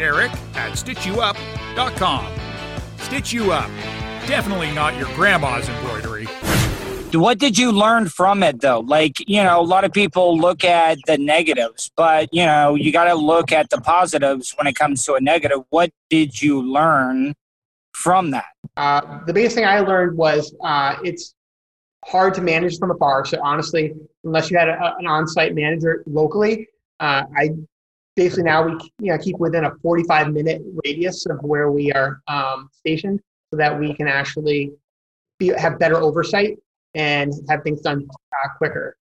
Eric 0.00 0.32
at 0.54 0.72
StitchYouUp.com. 0.72 2.26
Stitch 2.98 3.32
You 3.32 3.52
Up. 3.52 3.70
Definitely 4.26 4.72
not 4.72 4.96
your 4.96 5.06
grandma's 5.14 5.68
embroidery. 5.68 6.26
What 7.12 7.38
did 7.38 7.58
you 7.58 7.72
learn 7.72 8.08
from 8.08 8.42
it 8.42 8.60
though? 8.60 8.80
Like, 8.80 9.16
you 9.28 9.42
know, 9.42 9.60
a 9.60 9.62
lot 9.62 9.84
of 9.84 9.92
people 9.92 10.38
look 10.38 10.62
at 10.62 10.98
the 11.06 11.18
negatives, 11.18 11.90
but, 11.96 12.28
you 12.32 12.46
know, 12.46 12.76
you 12.76 12.92
got 12.92 13.06
to 13.06 13.14
look 13.14 13.50
at 13.50 13.68
the 13.70 13.80
positives 13.80 14.52
when 14.56 14.68
it 14.68 14.74
comes 14.74 15.04
to 15.04 15.14
a 15.14 15.20
negative. 15.20 15.60
What 15.70 15.90
did 16.08 16.40
you 16.40 16.62
learn 16.62 17.34
from 17.92 18.30
that? 18.30 18.46
Uh, 18.76 19.24
the 19.26 19.32
biggest 19.32 19.56
thing 19.56 19.64
I 19.64 19.80
learned 19.80 20.16
was 20.16 20.54
uh, 20.62 20.96
it's 21.02 21.34
hard 22.04 22.34
to 22.34 22.42
manage 22.42 22.78
from 22.78 22.92
afar. 22.92 23.24
So 23.24 23.40
honestly, 23.42 23.92
unless 24.24 24.50
you 24.50 24.56
had 24.56 24.68
a, 24.68 24.96
an 24.98 25.06
on-site 25.06 25.54
manager 25.54 26.04
locally, 26.06 26.68
uh, 27.00 27.24
I 27.36 27.50
basically 28.16 28.44
now 28.44 28.64
we 28.64 28.72
you 28.98 29.12
know, 29.12 29.18
keep 29.18 29.38
within 29.38 29.64
a 29.64 29.72
45 29.82 30.32
minute 30.32 30.62
radius 30.84 31.26
of 31.26 31.38
where 31.42 31.70
we 31.70 31.92
are 31.92 32.20
um, 32.28 32.68
stationed 32.72 33.20
so 33.50 33.56
that 33.56 33.78
we 33.78 33.94
can 33.94 34.08
actually 34.08 34.72
be, 35.38 35.48
have 35.48 35.78
better 35.78 35.96
oversight 35.96 36.58
and 36.94 37.32
have 37.48 37.62
things 37.62 37.80
done 37.80 38.08
uh, 38.10 38.48
quicker. 38.58 38.96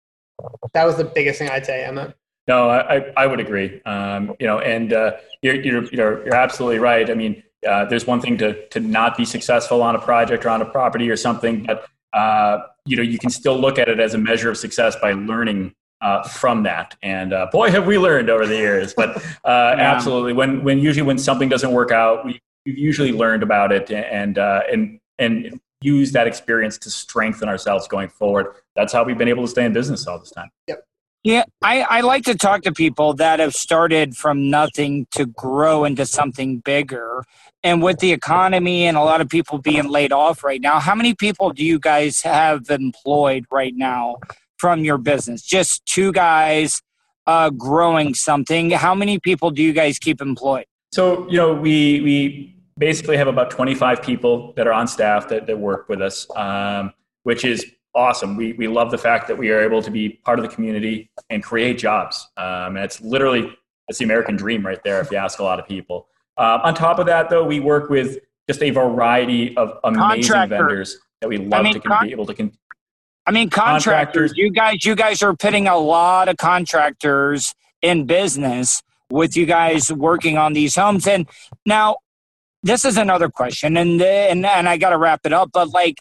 That 0.73 0.85
was 0.85 0.97
the 0.97 1.05
biggest 1.05 1.39
thing 1.39 1.49
I'd 1.49 1.65
say, 1.65 1.85
Emma. 1.85 2.13
No, 2.47 2.69
I, 2.69 3.11
I 3.17 3.25
would 3.25 3.39
agree. 3.39 3.81
Um, 3.85 4.35
you 4.39 4.45
know, 4.45 4.59
and 4.59 4.93
uh, 4.93 5.13
you're, 5.41 5.55
you're, 5.55 5.83
you're, 5.85 6.25
you're 6.25 6.35
absolutely 6.35 6.79
right. 6.79 7.09
I 7.09 7.15
mean, 7.15 7.41
uh, 7.67 7.85
there's 7.85 8.05
one 8.05 8.21
thing 8.21 8.37
to, 8.37 8.67
to 8.69 8.79
not 8.79 9.17
be 9.17 9.25
successful 9.25 9.81
on 9.81 9.95
a 9.95 9.99
project 9.99 10.45
or 10.45 10.49
on 10.49 10.61
a 10.61 10.65
property 10.65 11.09
or 11.09 11.17
something, 11.17 11.63
but 11.63 11.87
uh, 12.13 12.59
you 12.85 12.95
know, 12.95 13.03
you 13.03 13.17
can 13.17 13.29
still 13.29 13.59
look 13.59 13.79
at 13.79 13.89
it 13.89 13.99
as 13.99 14.13
a 14.13 14.17
measure 14.17 14.49
of 14.49 14.57
success 14.57 14.95
by 15.01 15.13
learning 15.13 15.73
uh, 16.01 16.23
from 16.23 16.63
that. 16.63 16.95
And 17.01 17.33
uh, 17.33 17.47
boy, 17.51 17.71
have 17.71 17.85
we 17.87 17.97
learned 17.97 18.29
over 18.29 18.45
the 18.45 18.55
years. 18.55 18.93
But 18.93 19.17
uh, 19.17 19.21
yeah. 19.45 19.75
absolutely, 19.77 20.33
when 20.33 20.63
when 20.63 20.79
usually 20.79 21.05
when 21.05 21.17
something 21.17 21.49
doesn't 21.49 21.71
work 21.71 21.91
out, 21.91 22.25
we, 22.25 22.39
we've 22.65 22.77
usually 22.77 23.11
learned 23.11 23.43
about 23.43 23.71
it 23.71 23.91
and 23.91 24.37
uh, 24.37 24.61
and 24.71 24.99
and 25.19 25.59
use 25.81 26.11
that 26.13 26.27
experience 26.27 26.77
to 26.79 26.89
strengthen 26.89 27.47
ourselves 27.47 27.87
going 27.87 28.09
forward. 28.09 28.47
That's 28.75 28.91
how 28.91 29.03
we've 29.03 29.17
been 29.17 29.27
able 29.27 29.43
to 29.43 29.49
stay 29.49 29.65
in 29.65 29.73
business 29.73 30.07
all 30.07 30.19
this 30.19 30.31
time. 30.31 30.49
Yep. 30.67 30.83
Yeah, 31.23 31.43
I, 31.63 31.81
I 31.81 32.01
like 32.01 32.23
to 32.25 32.35
talk 32.35 32.61
to 32.63 32.71
people 32.71 33.15
that 33.15 33.39
have 33.39 33.55
started 33.55 34.15
from 34.15 34.51
nothing 34.51 35.07
to 35.11 35.25
grow 35.25 35.83
into 35.83 36.05
something 36.05 36.59
bigger. 36.59 37.23
And 37.63 37.81
with 37.81 37.97
the 37.97 38.11
economy 38.11 38.85
and 38.85 38.95
a 38.95 39.01
lot 39.01 39.21
of 39.21 39.29
people 39.29 39.57
being 39.57 39.89
laid 39.89 40.11
off 40.11 40.43
right 40.43 40.61
now, 40.61 40.79
how 40.79 40.93
many 40.93 41.15
people 41.15 41.49
do 41.49 41.65
you 41.65 41.79
guys 41.79 42.21
have 42.21 42.69
employed 42.69 43.45
right 43.49 43.73
now 43.75 44.17
from 44.65 44.83
your 44.83 44.97
business? 44.97 45.43
Just 45.43 45.85
two 45.85 46.11
guys 46.11 46.81
uh, 47.27 47.51
growing 47.51 48.15
something. 48.15 48.71
How 48.71 48.95
many 48.95 49.19
people 49.19 49.51
do 49.51 49.61
you 49.61 49.73
guys 49.73 49.99
keep 49.99 50.21
employed? 50.21 50.65
So, 50.91 51.29
you 51.29 51.37
know, 51.37 51.53
we, 51.53 52.01
we 52.01 52.57
basically 52.75 53.15
have 53.15 53.27
about 53.27 53.51
25 53.51 54.01
people 54.01 54.53
that 54.53 54.65
are 54.65 54.73
on 54.73 54.87
staff 54.87 55.27
that, 55.27 55.45
that 55.45 55.59
work 55.59 55.87
with 55.87 56.01
us, 56.01 56.25
um, 56.35 56.91
which 57.21 57.45
is 57.45 57.63
awesome. 57.93 58.35
We, 58.35 58.53
we 58.53 58.67
love 58.67 58.89
the 58.89 58.97
fact 58.97 59.27
that 59.27 59.37
we 59.37 59.51
are 59.51 59.61
able 59.61 59.83
to 59.83 59.91
be 59.91 60.09
part 60.25 60.39
of 60.39 60.43
the 60.43 60.49
community 60.49 61.11
and 61.29 61.43
create 61.43 61.77
jobs. 61.77 62.27
Um, 62.35 62.75
and 62.75 62.79
it's 62.79 62.99
literally, 63.01 63.55
it's 63.87 63.99
the 63.99 64.05
American 64.05 64.35
dream 64.35 64.65
right 64.65 64.83
there 64.83 64.99
if 64.99 65.11
you 65.11 65.17
ask 65.17 65.37
a 65.37 65.43
lot 65.43 65.59
of 65.59 65.67
people. 65.67 66.07
Uh, 66.37 66.57
on 66.63 66.73
top 66.73 66.97
of 66.97 67.05
that, 67.05 67.29
though, 67.29 67.45
we 67.45 67.59
work 67.59 67.91
with 67.91 68.17
just 68.49 68.63
a 68.63 68.71
variety 68.71 69.55
of 69.57 69.77
amazing 69.83 70.49
vendors 70.49 70.97
that 71.21 71.27
we 71.27 71.37
love 71.37 71.61
I 71.61 71.63
mean, 71.63 71.73
to 71.73 71.79
con- 71.79 72.07
be 72.07 72.11
able 72.11 72.25
to. 72.25 72.33
Con- 72.33 72.51
I 73.27 73.31
mean, 73.31 73.49
contractors, 73.49 74.31
contractors. 74.31 74.33
You 74.35 74.51
guys, 74.51 74.85
you 74.85 74.95
guys 74.95 75.21
are 75.21 75.35
putting 75.35 75.67
a 75.67 75.77
lot 75.77 76.29
of 76.29 76.37
contractors 76.37 77.53
in 77.81 78.05
business 78.05 78.83
with 79.09 79.35
you 79.35 79.45
guys 79.45 79.91
working 79.91 80.37
on 80.37 80.53
these 80.53 80.75
homes. 80.75 81.07
And 81.07 81.27
now, 81.65 81.97
this 82.63 82.85
is 82.85 82.97
another 82.97 83.29
question, 83.29 83.77
and 83.77 84.01
and 84.01 84.45
and 84.45 84.69
I 84.69 84.77
got 84.77 84.89
to 84.89 84.97
wrap 84.97 85.21
it 85.25 85.33
up. 85.33 85.51
But 85.53 85.69
like, 85.69 85.99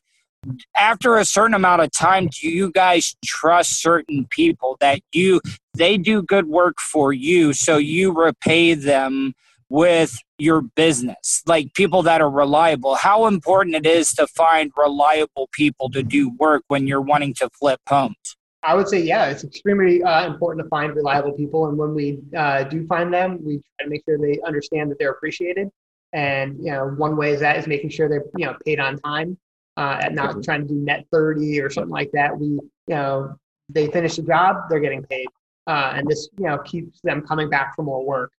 after 0.77 1.17
a 1.17 1.25
certain 1.25 1.55
amount 1.55 1.83
of 1.83 1.91
time 1.93 2.29
do 2.29 2.49
you 2.49 2.71
guys 2.71 3.17
trust 3.25 3.81
certain 3.81 4.27
people 4.31 4.77
that 4.81 5.01
you 5.13 5.41
they 5.75 5.97
do 5.97 6.23
good 6.23 6.47
work 6.47 6.81
for 6.81 7.13
you 7.13 7.53
so 7.53 7.77
you 7.77 8.13
repay 8.13 8.75
them 8.75 9.35
with 9.75 10.17
your 10.39 10.63
business 10.63 11.43
like 11.47 11.73
people 11.75 12.03
that 12.03 12.21
are 12.21 12.31
reliable 12.31 12.95
how 12.95 13.27
important 13.27 13.75
it 13.75 13.87
is 13.87 14.13
to 14.13 14.27
find 14.27 14.71
reliable 14.77 15.49
people 15.53 15.91
to 15.91 16.03
do 16.03 16.31
work 16.39 16.63
when 16.69 16.87
you're 16.87 17.01
wanting 17.01 17.35
to 17.35 17.49
flip 17.59 17.81
homes 17.89 18.37
i 18.63 18.75
would 18.75 18.89
say 18.89 19.01
yeah 19.01 19.27
it's 19.27 19.45
extremely 19.45 20.03
uh, 20.03 20.27
important 20.27 20.65
to 20.65 20.69
find 20.69 20.95
reliable 20.95 21.33
people 21.33 21.67
and 21.69 21.77
when 21.77 21.95
we 21.95 22.19
uh, 22.37 22.63
do 22.65 22.87
find 22.87 23.13
them 23.13 23.39
we 23.45 23.55
try 23.57 23.85
to 23.85 23.91
make 23.91 24.03
sure 24.05 24.19
they 24.19 24.39
understand 24.47 24.91
that 24.91 24.99
they're 24.99 25.13
appreciated 25.13 25.69
and 26.13 26.57
you 26.59 26.71
know 26.71 26.87
one 26.97 27.17
way 27.17 27.33
is 27.33 27.41
that 27.41 27.57
is 27.57 27.67
making 27.67 27.91
sure 27.91 28.09
they're 28.09 28.25
you 28.37 28.47
know 28.47 28.57
paid 28.65 28.79
on 28.81 28.99
time 28.99 29.37
uh, 29.77 29.99
and 30.03 30.15
not 30.15 30.43
trying 30.43 30.63
to 30.63 30.69
do 30.69 30.81
net 30.81 31.07
30 31.11 31.61
or 31.61 31.71
something 31.71 31.91
like 31.91 32.11
that. 32.13 32.39
We, 32.39 32.47
you 32.47 32.61
know, 32.89 33.37
they 33.69 33.89
finish 33.89 34.17
the 34.17 34.23
job, 34.23 34.57
they're 34.69 34.81
getting 34.81 35.03
paid. 35.05 35.27
Uh, 35.67 35.95
and 35.95 36.07
this, 36.07 36.29
you 36.39 36.45
know, 36.45 36.59
keeps 36.59 37.01
them 37.03 37.23
coming 37.23 37.49
back 37.49 37.75
for 37.75 37.83
more 37.83 38.05
work. 38.05 38.31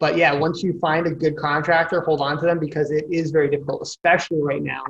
But 0.00 0.16
yeah, 0.16 0.32
once 0.32 0.62
you 0.62 0.78
find 0.78 1.06
a 1.06 1.10
good 1.10 1.36
contractor, 1.36 2.00
hold 2.00 2.20
on 2.20 2.38
to 2.38 2.46
them 2.46 2.58
because 2.58 2.90
it 2.90 3.06
is 3.10 3.30
very 3.30 3.48
difficult, 3.48 3.82
especially 3.82 4.42
right 4.42 4.62
now. 4.62 4.82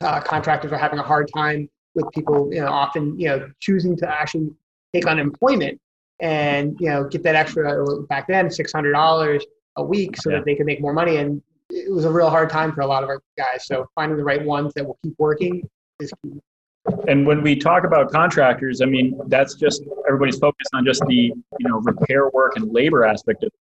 Uh, 0.00 0.20
contractors 0.20 0.72
are 0.72 0.78
having 0.78 0.98
a 0.98 1.02
hard 1.02 1.30
time 1.34 1.68
with 1.94 2.06
people, 2.12 2.48
you 2.52 2.60
know, 2.60 2.68
often, 2.68 3.18
you 3.18 3.28
know, 3.28 3.48
choosing 3.60 3.96
to 3.96 4.08
actually 4.08 4.48
take 4.94 5.06
on 5.06 5.18
employment 5.18 5.80
and, 6.20 6.76
you 6.80 6.88
know, 6.88 7.04
get 7.04 7.22
that 7.22 7.34
extra, 7.34 8.02
back 8.04 8.26
then, 8.26 8.48
$600 8.48 9.42
a 9.76 9.82
week 9.82 10.16
so 10.16 10.30
yeah. 10.30 10.36
that 10.36 10.44
they 10.44 10.54
can 10.54 10.64
make 10.64 10.80
more 10.80 10.92
money. 10.92 11.16
And 11.16 11.42
it 11.70 11.92
was 11.92 12.04
a 12.04 12.10
real 12.10 12.30
hard 12.30 12.48
time 12.48 12.72
for 12.72 12.80
a 12.80 12.86
lot 12.86 13.02
of 13.02 13.08
our 13.08 13.20
guys. 13.36 13.66
So 13.66 13.86
finding 13.94 14.16
the 14.16 14.24
right 14.24 14.42
ones 14.42 14.72
that 14.74 14.86
will 14.86 14.98
keep 15.02 15.14
working 15.18 15.68
is 16.00 16.12
key. 16.22 16.40
And 17.08 17.26
when 17.26 17.42
we 17.42 17.56
talk 17.56 17.84
about 17.84 18.10
contractors, 18.10 18.80
I 18.80 18.86
mean 18.86 19.18
that's 19.28 19.54
just 19.54 19.82
everybody's 20.06 20.38
focused 20.38 20.70
on 20.74 20.84
just 20.84 21.04
the 21.06 21.32
you 21.58 21.68
know 21.68 21.78
repair 21.80 22.28
work 22.30 22.56
and 22.56 22.72
labor 22.72 23.04
aspect 23.04 23.44
of. 23.44 23.48
It. 23.48 23.52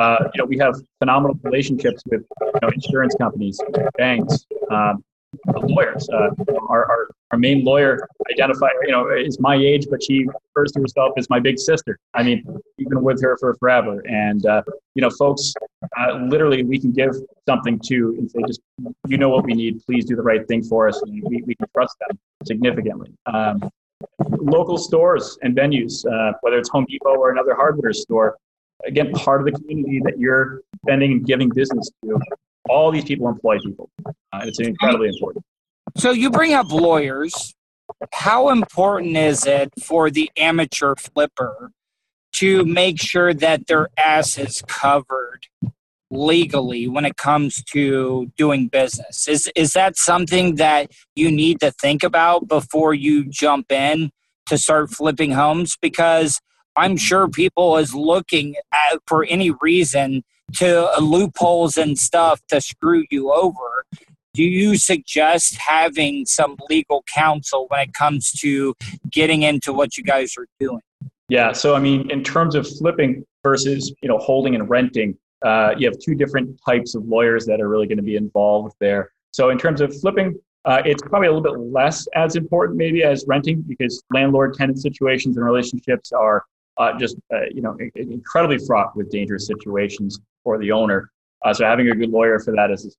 Uh, 0.00 0.28
you 0.32 0.38
know, 0.38 0.44
we 0.44 0.56
have 0.58 0.76
phenomenal 1.00 1.36
relationships 1.42 2.00
with 2.06 2.24
you 2.40 2.60
know, 2.62 2.68
insurance 2.68 3.16
companies, 3.16 3.60
banks, 3.98 4.46
um, 4.70 5.02
lawyers. 5.54 6.08
Uh, 6.08 6.30
our, 6.68 6.90
our, 6.90 7.08
our 7.30 7.38
main 7.38 7.64
lawyer 7.64 8.08
identify, 8.30 8.68
you 8.82 8.92
know, 8.92 9.08
is 9.10 9.38
my 9.40 9.54
age, 9.54 9.86
but 9.90 10.02
she 10.02 10.26
refers 10.26 10.72
to 10.72 10.80
herself 10.80 11.12
as 11.16 11.28
my 11.28 11.40
big 11.40 11.58
sister. 11.58 11.98
I 12.14 12.22
mean, 12.22 12.44
we've 12.78 12.88
been 12.88 13.02
with 13.02 13.20
her 13.22 13.36
for 13.38 13.54
forever. 13.54 14.00
And, 14.06 14.44
uh, 14.46 14.62
you 14.94 15.02
know, 15.02 15.10
folks, 15.10 15.54
uh, 15.98 16.14
literally, 16.28 16.62
we 16.62 16.78
can 16.78 16.92
give 16.92 17.10
something 17.48 17.78
to 17.86 18.16
and 18.18 18.30
say, 18.30 18.40
just, 18.46 18.60
you 19.06 19.18
know 19.18 19.28
what 19.28 19.44
we 19.44 19.54
need, 19.54 19.84
please 19.84 20.04
do 20.04 20.16
the 20.16 20.22
right 20.22 20.46
thing 20.48 20.62
for 20.62 20.88
us. 20.88 21.00
And 21.02 21.22
we, 21.24 21.42
we 21.42 21.54
can 21.54 21.66
trust 21.74 21.96
them 22.06 22.18
significantly. 22.44 23.12
Um, 23.26 23.68
local 24.28 24.78
stores 24.78 25.38
and 25.42 25.56
venues, 25.56 26.04
uh, 26.06 26.36
whether 26.42 26.58
it's 26.58 26.68
Home 26.70 26.86
Depot 26.88 27.14
or 27.14 27.30
another 27.30 27.54
hardware 27.54 27.92
store, 27.92 28.36
again, 28.86 29.10
part 29.12 29.40
of 29.40 29.46
the 29.46 29.52
community 29.52 30.00
that 30.04 30.18
you're 30.18 30.62
spending 30.82 31.12
and 31.12 31.26
giving 31.26 31.48
business 31.48 31.90
to 32.04 32.20
all 32.68 32.90
these 32.90 33.04
people 33.04 33.28
employ 33.28 33.58
people. 33.60 33.90
Uh, 34.06 34.40
it's 34.44 34.60
incredibly 34.60 35.08
important. 35.08 35.44
So 35.96 36.10
you 36.10 36.30
bring 36.30 36.54
up 36.54 36.70
lawyers. 36.70 37.54
How 38.12 38.50
important 38.50 39.16
is 39.16 39.46
it 39.46 39.72
for 39.82 40.10
the 40.10 40.30
amateur 40.36 40.94
flipper 40.96 41.70
to 42.36 42.64
make 42.64 43.00
sure 43.00 43.32
that 43.32 43.66
their 43.66 43.88
ass 43.96 44.36
is 44.36 44.62
covered 44.66 45.46
legally 46.10 46.86
when 46.86 47.04
it 47.04 47.16
comes 47.16 47.62
to 47.72 48.30
doing 48.36 48.68
business? 48.68 49.28
Is 49.28 49.50
is 49.56 49.72
that 49.72 49.96
something 49.96 50.56
that 50.56 50.90
you 51.14 51.30
need 51.30 51.60
to 51.60 51.70
think 51.70 52.02
about 52.02 52.48
before 52.48 52.92
you 52.92 53.24
jump 53.24 53.72
in 53.72 54.10
to 54.46 54.58
start 54.58 54.90
flipping 54.90 55.32
homes? 55.32 55.76
Because 55.80 56.40
I'm 56.76 56.96
sure 56.96 57.28
people 57.28 57.78
is 57.78 57.94
looking 57.94 58.56
at, 58.72 59.00
for 59.06 59.24
any 59.24 59.50
reason 59.62 60.24
to 60.54 60.90
loopholes 61.00 61.76
and 61.76 61.98
stuff 61.98 62.40
to 62.48 62.60
screw 62.60 63.04
you 63.10 63.32
over. 63.32 63.84
Do 64.34 64.42
you 64.42 64.76
suggest 64.76 65.56
having 65.56 66.26
some 66.26 66.56
legal 66.68 67.02
counsel 67.12 67.66
when 67.68 67.80
it 67.80 67.94
comes 67.94 68.30
to 68.40 68.74
getting 69.10 69.42
into 69.42 69.72
what 69.72 69.96
you 69.96 70.04
guys 70.04 70.34
are 70.36 70.46
doing? 70.60 70.82
Yeah, 71.28 71.52
so 71.52 71.74
I 71.74 71.80
mean, 71.80 72.10
in 72.10 72.22
terms 72.22 72.54
of 72.54 72.68
flipping 72.68 73.24
versus 73.42 73.92
you 74.02 74.08
know 74.08 74.18
holding 74.18 74.54
and 74.54 74.68
renting, 74.68 75.16
uh, 75.44 75.74
you 75.76 75.88
have 75.88 75.98
two 75.98 76.14
different 76.14 76.60
types 76.66 76.94
of 76.94 77.04
lawyers 77.06 77.46
that 77.46 77.60
are 77.60 77.68
really 77.68 77.86
going 77.86 77.98
to 77.98 78.04
be 78.04 78.16
involved 78.16 78.74
there. 78.80 79.10
So 79.32 79.50
in 79.50 79.58
terms 79.58 79.80
of 79.80 79.98
flipping, 80.00 80.38
uh, 80.66 80.82
it's 80.84 81.02
probably 81.02 81.28
a 81.28 81.32
little 81.32 81.42
bit 81.42 81.58
less 81.72 82.06
as 82.14 82.36
important 82.36 82.76
maybe 82.76 83.04
as 83.04 83.24
renting 83.26 83.62
because 83.62 84.02
landlord-tenant 84.12 84.80
situations 84.80 85.36
and 85.36 85.46
relationships 85.46 86.12
are 86.12 86.44
uh, 86.78 86.98
just 86.98 87.16
uh, 87.32 87.46
you 87.52 87.62
know 87.62 87.76
incredibly 87.94 88.58
fraught 88.58 88.96
with 88.96 89.10
dangerous 89.10 89.46
situations 89.46 90.20
for 90.44 90.58
the 90.58 90.70
owner. 90.72 91.10
Uh, 91.44 91.52
so 91.52 91.64
having 91.64 91.88
a 91.88 91.94
good 91.94 92.10
lawyer 92.10 92.38
for 92.38 92.52
that 92.54 92.70
is 92.70 92.96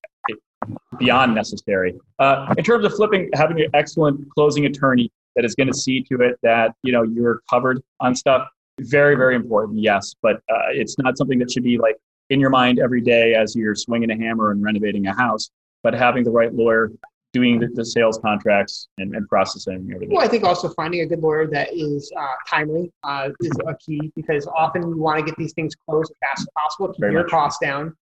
beyond 0.98 1.36
necessary. 1.36 1.96
Uh, 2.20 2.54
in 2.58 2.63
terms 2.63 2.86
of 2.86 2.94
flipping, 2.94 3.30
having 3.34 3.60
an 3.62 3.70
excellent 3.74 4.30
closing 4.32 4.66
attorney 4.66 5.12
that 5.36 5.46
is 5.46 5.56
going 5.56 5.68
to 5.68 5.74
see 5.74 6.02
to 6.02 6.22
it 6.22 6.38
that 6.44 6.74
you 6.84 6.92
know 6.92 7.04
you're 7.04 7.42
covered 7.50 7.82
on 8.00 8.16
stuff, 8.16 8.48
very 8.80 9.16
very 9.16 9.36
important. 9.36 9.80
Yes, 9.80 10.16
but 10.22 10.38
uh, 10.50 10.70
it's 10.70 10.98
not 10.98 11.18
something 11.18 11.40
that 11.40 11.52
should 11.52 11.63
be 11.63 11.78
like 11.78 11.98
in 12.30 12.40
your 12.40 12.50
mind 12.50 12.80
every 12.80 13.02
day 13.02 13.36
as 13.36 13.56
you're 13.56 13.76
swinging 13.76 14.12
a 14.12 14.18
hammer 14.18 14.52
and 14.52 14.63
renovating 14.63 15.08
a 15.08 15.13
house. 15.13 15.50
But 15.84 15.94
having 15.94 16.24
the 16.24 16.32
right 16.32 16.54
lawyer 16.54 16.92
doing 17.38 17.60
the, 17.60 17.67
the 17.67 17.86
sales 17.86 18.17
contracts 18.17 18.88
and, 18.97 19.15
and, 19.15 19.28
processing 19.28 19.89
everything. 19.93 20.15
Well, 20.15 20.26
I 20.26 20.28
think 20.28 20.43
also 20.43 20.69
finding 20.69 21.02
a 21.02 21.06
good 21.06 21.19
lawyer 21.19 21.45
that 21.47 21.69
is 21.73 22.12
uh, 22.17 22.26
timely 22.50 22.91
uh, 23.04 23.30
is 23.41 23.52
a 23.67 23.76
key 23.76 24.12
because 24.15 24.47
often 24.47 24.82
you 24.89 24.97
want 24.97 25.19
to 25.19 25.26
get 25.26 25.38
these 25.38 25.54
things 25.54 25.76
closed 25.88 26.12
as 26.12 26.17
fast 26.30 26.41
as 26.41 26.47
possible, 26.58 26.88
keep 26.88 27.02
Very 27.02 27.13
your 27.13 27.23
much. 27.23 27.32
costs 27.32 27.60
down. 27.62 27.95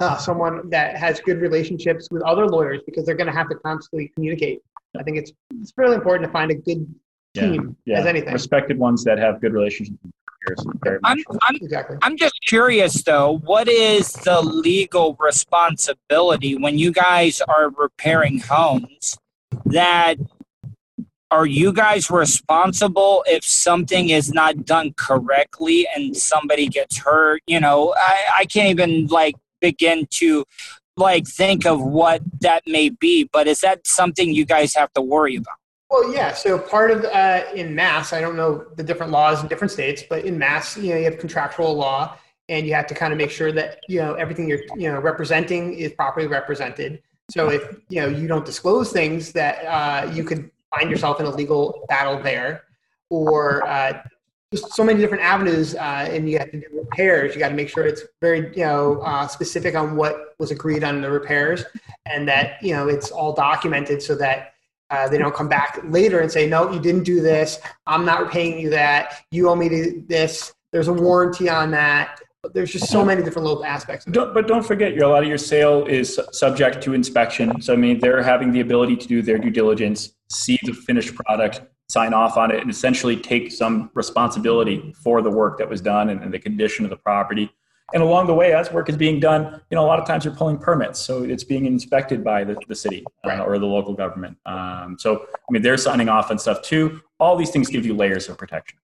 Uh, 0.00 0.16
someone 0.16 0.70
that 0.70 0.96
has 0.96 1.20
good 1.20 1.42
relationships 1.42 2.08
with 2.10 2.22
other 2.22 2.46
lawyers 2.46 2.80
because 2.86 3.04
they're 3.04 3.20
going 3.22 3.26
to 3.26 3.38
have 3.40 3.50
to 3.50 3.54
constantly 3.56 4.10
communicate. 4.14 4.62
I 4.98 5.02
think 5.02 5.18
it's 5.18 5.30
it's 5.60 5.74
really 5.76 5.94
important 5.94 6.26
to 6.26 6.32
find 6.32 6.50
a 6.50 6.54
good 6.54 6.86
team 7.34 7.76
yeah, 7.84 7.94
yeah. 7.94 8.00
as 8.00 8.06
anything. 8.06 8.32
Respected 8.32 8.78
ones 8.78 9.04
that 9.04 9.18
have 9.18 9.42
good 9.42 9.52
relationships. 9.52 9.98
Very 10.82 10.98
much. 11.02 11.18
I'm, 11.28 11.38
I'm, 11.42 11.56
Exactly. 11.56 11.98
I'm 12.02 12.16
just 12.16 12.34
curious 12.46 13.02
though, 13.02 13.38
what 13.44 13.68
is 13.68 14.12
the 14.12 14.40
legal 14.40 15.16
responsibility 15.20 16.56
when 16.56 16.78
you 16.78 16.92
guys 16.92 17.40
are 17.42 17.70
repairing 17.70 18.40
homes 18.40 19.18
that 19.66 20.16
are 21.30 21.46
you 21.46 21.72
guys 21.72 22.10
responsible 22.10 23.22
if 23.26 23.44
something 23.44 24.10
is 24.10 24.32
not 24.32 24.64
done 24.64 24.92
correctly 24.96 25.86
and 25.94 26.16
somebody 26.16 26.66
gets 26.66 26.98
hurt? 26.98 27.42
You 27.46 27.60
know, 27.60 27.94
I, 27.96 28.18
I 28.38 28.44
can't 28.46 28.68
even 28.68 29.06
like 29.06 29.36
begin 29.60 30.06
to 30.14 30.44
like 30.96 31.26
think 31.26 31.66
of 31.66 31.80
what 31.80 32.22
that 32.40 32.62
may 32.66 32.88
be, 32.88 33.28
but 33.32 33.46
is 33.46 33.60
that 33.60 33.86
something 33.86 34.34
you 34.34 34.44
guys 34.44 34.74
have 34.74 34.92
to 34.94 35.02
worry 35.02 35.36
about? 35.36 35.59
Well, 35.90 36.14
yeah. 36.14 36.32
So 36.32 36.56
part 36.56 36.92
of 36.92 37.04
uh, 37.04 37.42
in 37.54 37.74
Mass, 37.74 38.12
I 38.12 38.20
don't 38.20 38.36
know 38.36 38.64
the 38.76 38.82
different 38.82 39.10
laws 39.10 39.42
in 39.42 39.48
different 39.48 39.72
states, 39.72 40.04
but 40.08 40.24
in 40.24 40.38
Mass, 40.38 40.76
you 40.76 40.90
know, 40.90 40.96
you 40.96 41.04
have 41.04 41.18
contractual 41.18 41.74
law, 41.74 42.16
and 42.48 42.64
you 42.66 42.74
have 42.74 42.86
to 42.88 42.94
kind 42.94 43.12
of 43.12 43.18
make 43.18 43.30
sure 43.30 43.50
that 43.52 43.80
you 43.88 44.00
know 44.00 44.14
everything 44.14 44.48
you're 44.48 44.62
you 44.76 44.90
know 44.90 45.00
representing 45.00 45.74
is 45.74 45.92
properly 45.92 46.28
represented. 46.28 47.02
So 47.30 47.50
if 47.50 47.62
you 47.88 48.00
know 48.00 48.08
you 48.08 48.28
don't 48.28 48.44
disclose 48.44 48.92
things 48.92 49.32
that 49.32 49.64
uh, 49.64 50.10
you 50.12 50.22
could 50.22 50.50
find 50.74 50.90
yourself 50.90 51.18
in 51.18 51.26
a 51.26 51.30
legal 51.30 51.84
battle 51.88 52.22
there, 52.22 52.64
or 53.08 53.66
uh, 53.66 54.00
just 54.52 54.72
so 54.72 54.84
many 54.84 55.00
different 55.00 55.24
avenues, 55.24 55.74
uh, 55.74 56.08
and 56.10 56.30
you 56.30 56.38
have 56.38 56.52
to 56.52 56.60
do 56.60 56.66
repairs. 56.72 57.34
You 57.34 57.40
got 57.40 57.48
to 57.48 57.54
make 57.54 57.68
sure 57.68 57.84
it's 57.84 58.02
very 58.20 58.56
you 58.56 58.64
know 58.64 59.00
uh, 59.00 59.26
specific 59.26 59.74
on 59.74 59.96
what 59.96 60.36
was 60.38 60.52
agreed 60.52 60.84
on 60.84 61.00
the 61.00 61.10
repairs, 61.10 61.64
and 62.06 62.28
that 62.28 62.62
you 62.62 62.74
know 62.74 62.86
it's 62.86 63.10
all 63.10 63.32
documented 63.32 64.00
so 64.00 64.14
that 64.14 64.54
uh, 64.90 65.08
they 65.08 65.18
don't 65.18 65.34
come 65.34 65.48
back 65.48 65.80
later 65.84 66.20
and 66.20 66.30
say, 66.30 66.48
no, 66.48 66.70
you 66.70 66.80
didn't 66.80 67.04
do 67.04 67.20
this. 67.20 67.60
I'm 67.86 68.04
not 68.04 68.30
paying 68.30 68.58
you 68.58 68.70
that. 68.70 69.24
You 69.30 69.48
owe 69.48 69.54
me 69.54 70.02
this. 70.08 70.52
There's 70.72 70.88
a 70.88 70.92
warranty 70.92 71.48
on 71.48 71.70
that. 71.72 72.20
But 72.42 72.54
there's 72.54 72.72
just 72.72 72.88
so 72.88 73.04
many 73.04 73.22
different 73.22 73.46
little 73.46 73.64
aspects. 73.66 74.06
of 74.06 74.12
it. 74.12 74.14
Don't, 74.14 74.32
but 74.32 74.48
don't 74.48 74.64
forget, 74.64 74.94
your, 74.94 75.04
a 75.04 75.08
lot 75.08 75.22
of 75.22 75.28
your 75.28 75.36
sale 75.36 75.84
is 75.84 76.18
subject 76.32 76.82
to 76.84 76.94
inspection. 76.94 77.60
So 77.60 77.74
I 77.74 77.76
mean, 77.76 78.00
they're 78.00 78.22
having 78.22 78.50
the 78.50 78.60
ability 78.60 78.96
to 78.96 79.06
do 79.06 79.20
their 79.20 79.36
due 79.36 79.50
diligence, 79.50 80.14
see 80.30 80.58
the 80.62 80.72
finished 80.72 81.14
product, 81.14 81.60
sign 81.90 82.14
off 82.14 82.38
on 82.38 82.50
it, 82.50 82.60
and 82.60 82.70
essentially 82.70 83.16
take 83.16 83.52
some 83.52 83.90
responsibility 83.94 84.94
for 85.02 85.20
the 85.20 85.30
work 85.30 85.58
that 85.58 85.68
was 85.68 85.82
done 85.82 86.08
and, 86.08 86.22
and 86.22 86.32
the 86.32 86.38
condition 86.38 86.86
of 86.86 86.90
the 86.90 86.96
property. 86.96 87.50
And 87.94 88.02
along 88.02 88.26
the 88.28 88.34
way, 88.34 88.52
as 88.54 88.70
work 88.72 88.88
is 88.88 88.96
being 88.96 89.20
done, 89.20 89.60
you 89.70 89.74
know, 89.74 89.84
a 89.84 89.86
lot 89.86 89.98
of 89.98 90.06
times 90.06 90.24
you're 90.24 90.34
pulling 90.34 90.58
permits, 90.58 91.00
so 91.00 91.22
it's 91.24 91.44
being 91.44 91.66
inspected 91.66 92.22
by 92.24 92.44
the, 92.44 92.56
the 92.68 92.74
city 92.74 93.04
uh, 93.24 93.28
Right. 93.28 93.40
or 93.40 93.58
the 93.58 93.66
local 93.66 93.94
government. 93.94 94.36
Um, 94.46 94.96
so 94.98 95.26
I 95.32 95.52
mean, 95.52 95.62
they're 95.62 95.76
signing 95.76 96.08
off 96.08 96.30
on 96.30 96.38
stuff 96.38 96.62
too. 96.62 97.00
All 97.18 97.36
these 97.36 97.50
things 97.50 97.68
give 97.68 97.84
you 97.84 97.94
layers 97.94 98.28
of 98.28 98.38
protection. 98.38 98.78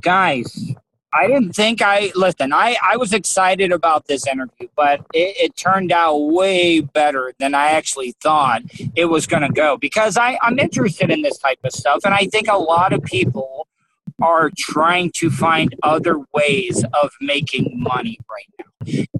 guys 0.00 0.72
i 1.12 1.26
didn't 1.26 1.52
think 1.54 1.80
i 1.82 2.10
listen 2.14 2.52
i 2.52 2.76
i 2.84 2.96
was 2.96 3.12
excited 3.12 3.72
about 3.72 4.06
this 4.06 4.26
interview 4.26 4.68
but 4.76 5.00
it, 5.14 5.36
it 5.38 5.56
turned 5.56 5.90
out 5.92 6.16
way 6.16 6.80
better 6.80 7.32
than 7.38 7.54
i 7.54 7.68
actually 7.70 8.12
thought 8.22 8.62
it 8.96 9.06
was 9.06 9.26
going 9.26 9.42
to 9.42 9.48
go 9.48 9.76
because 9.76 10.16
i 10.16 10.38
i'm 10.42 10.58
interested 10.58 11.10
in 11.10 11.22
this 11.22 11.38
type 11.38 11.58
of 11.64 11.72
stuff 11.72 12.00
and 12.04 12.14
i 12.14 12.26
think 12.26 12.48
a 12.48 12.56
lot 12.58 12.92
of 12.92 13.02
people 13.04 13.66
are 14.20 14.50
trying 14.56 15.10
to 15.16 15.30
find 15.30 15.74
other 15.82 16.20
ways 16.32 16.84
of 17.02 17.10
making 17.20 17.70
money 17.74 18.18
right 18.30 18.50
now. 18.58 18.64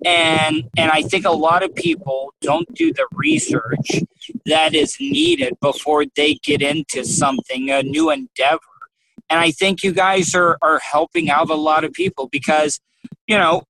And 0.05 0.65
and 0.77 0.91
i 0.91 1.03
think 1.03 1.25
a 1.25 1.31
lot 1.31 1.63
of 1.63 1.75
people 1.75 2.33
don't 2.41 2.73
do 2.75 2.93
the 2.93 3.07
research 3.13 4.03
that 4.47 4.75
is 4.75 4.97
needed 5.01 5.55
before 5.61 6.05
they 6.17 6.35
get 6.35 6.63
into 6.63 7.05
something 7.05 7.71
a 7.71 7.83
new 7.83 8.11
endeavor. 8.11 8.61
And 9.31 9.41
I 9.41 9.51
think 9.51 9.83
you 9.83 9.93
guys 9.93 10.35
are 10.35 10.59
are 10.63 10.79
helping 10.79 11.31
out 11.31 11.51
a 11.51 11.55
lot 11.55 11.85
of 11.85 11.93
people 11.93 12.29
because 12.29 12.81
you 13.27 13.37
know 13.37 13.63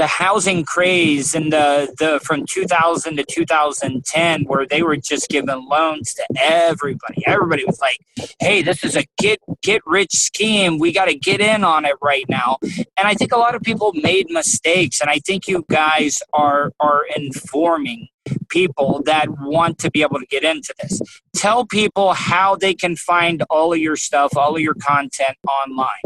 the 0.00 0.06
housing 0.06 0.64
craze 0.64 1.34
and 1.34 1.52
the 1.52 1.94
the 1.98 2.18
from 2.24 2.46
2000 2.46 3.16
to 3.18 3.22
2010 3.22 4.44
where 4.44 4.64
they 4.66 4.82
were 4.82 4.96
just 4.96 5.28
giving 5.28 5.68
loans 5.68 6.14
to 6.14 6.24
everybody. 6.40 7.22
Everybody 7.26 7.66
was 7.66 7.78
like 7.82 7.98
hey 8.38 8.62
this 8.62 8.82
is 8.82 8.96
a 8.96 9.04
get 9.18 9.40
get 9.60 9.82
rich 9.84 10.12
scheme. 10.12 10.78
We 10.78 10.90
got 10.90 11.04
to 11.04 11.14
get 11.14 11.42
in 11.42 11.64
on 11.64 11.84
it 11.84 11.96
right 12.00 12.24
now. 12.30 12.56
And 12.62 13.04
i 13.04 13.12
think 13.12 13.32
a 13.32 13.36
lot 13.36 13.54
of 13.54 13.60
people 13.60 13.92
made 13.92 14.30
mistakes. 14.30 15.02
And 15.02 15.10
i 15.10 15.18
think 15.18 15.46
you 15.46 15.66
guys 15.68 16.22
are 16.32 16.72
are 16.80 17.02
informing 17.14 18.08
people 18.48 19.02
that 19.04 19.28
want 19.38 19.78
to 19.80 19.90
be 19.90 20.00
able 20.00 20.18
to 20.18 20.26
get 20.26 20.44
into 20.44 20.72
this. 20.80 21.02
Tell 21.36 21.66
people 21.66 22.14
how 22.14 22.56
they 22.56 22.72
can 22.72 22.96
find 22.96 23.42
all 23.50 23.74
of 23.74 23.78
your 23.78 23.96
stuff 23.96 24.34
all 24.34 24.56
of 24.56 24.62
your 24.62 24.76
content 24.76 25.36
online. 25.62 26.04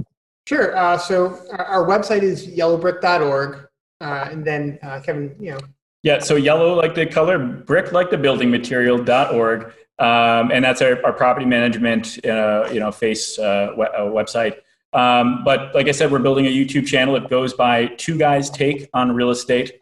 Sure. 0.49 0.77
Uh, 0.77 0.99
so 0.99 1.39
our, 1.53 1.65
our 1.65 1.87
website 1.87 2.23
is 2.23 2.49
yellowbrick.org. 2.49 3.69
Uh, 4.05 4.29
and 4.31 4.45
then 4.45 4.79
uh, 4.83 5.01
Kevin, 5.01 5.35
you 5.41 5.53
know, 5.53 5.59
Yeah, 6.03 6.19
so 6.19 6.37
yellow 6.37 6.75
like 6.75 6.95
the 6.95 7.07
color, 7.07 7.39
brick 7.39 7.93
like 7.93 8.11
the 8.11 8.19
building 8.19 8.51
material.org. 8.51 9.73
Um, 9.99 10.51
and 10.53 10.63
that's 10.65 10.83
our, 10.83 11.03
our 11.07 11.13
property 11.13 11.47
management, 11.47 12.25
uh, 12.27 12.69
you 12.73 12.81
know, 12.81 12.93
face 12.93 13.39
uh, 13.39 13.71
we- 13.79 13.87
uh, 13.87 14.01
website. 14.19 14.57
Um, 14.93 15.43
but 15.45 15.75
like 15.75 15.89
I 15.89 15.93
said, 15.93 16.13
we're 16.13 16.19
building 16.29 16.47
a 16.47 16.51
YouTube 16.51 16.87
channel. 16.87 17.17
It 17.17 17.29
goes 17.31 17.55
by 17.55 17.87
Two 17.97 18.19
Guys 18.19 18.51
Take 18.51 18.91
on 18.93 19.13
Real 19.13 19.31
Estate. 19.31 19.81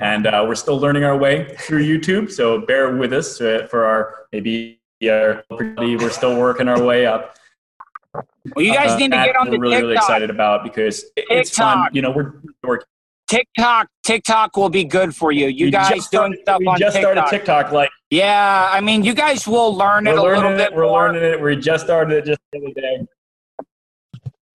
And 0.00 0.26
uh, 0.26 0.44
we're 0.48 0.56
still 0.56 0.78
learning 0.80 1.04
our 1.04 1.16
way 1.16 1.54
through 1.60 1.84
YouTube. 1.84 2.32
So 2.32 2.60
bear 2.60 2.96
with 2.96 3.12
us 3.12 3.40
uh, 3.40 3.68
for 3.70 3.84
our 3.84 4.26
maybe 4.32 4.80
our, 5.08 5.44
we're 5.50 6.10
still 6.10 6.36
working 6.36 6.66
our 6.66 6.82
way 6.82 7.06
up. 7.06 7.36
well 8.56 8.64
you 8.64 8.72
guys 8.74 8.92
Uh, 8.92 8.96
need 8.96 9.12
to 9.12 9.18
get 9.18 9.36
on 9.36 9.46
the 9.46 9.52
we're 9.52 9.56
the 9.56 9.60
really, 9.60 9.82
really 9.82 9.94
excited 9.94 10.30
about 10.30 10.64
because 10.64 11.04
it- 11.16 11.26
it's 11.30 11.56
fun. 11.56 11.88
You 11.92 12.02
know, 12.02 12.10
we're, 12.10 12.32
we're 12.64 12.80
tiktok 13.28 13.88
tiktok 14.04 14.56
will 14.56 14.68
be 14.70 14.84
good 14.84 15.14
for 15.14 15.32
you 15.32 15.46
you 15.48 15.66
we 15.66 15.70
guys 15.70 15.88
doing 15.88 16.02
started, 16.32 16.38
stuff 16.40 16.58
we 16.60 16.66
on 16.66 16.78
just 16.78 16.96
tiktok 16.96 17.12
started 17.14 17.30
TikTok 17.30 17.72
like 17.72 17.90
yeah 18.10 18.68
i 18.72 18.80
mean 18.80 19.04
you 19.04 19.14
guys 19.14 19.46
will 19.46 19.74
learn 19.74 20.06
it 20.06 20.16
a 20.16 20.22
little 20.22 20.50
bit 20.50 20.60
it. 20.60 20.74
We're 20.74 20.86
more 20.86 21.08
learning 21.08 21.22
it. 21.22 21.40
We 21.40 21.56
just 21.56 21.84
started 21.84 22.16
it 22.16 22.24
just 22.24 22.40
the 22.52 22.58
other 22.58 22.72
day. 22.74 23.06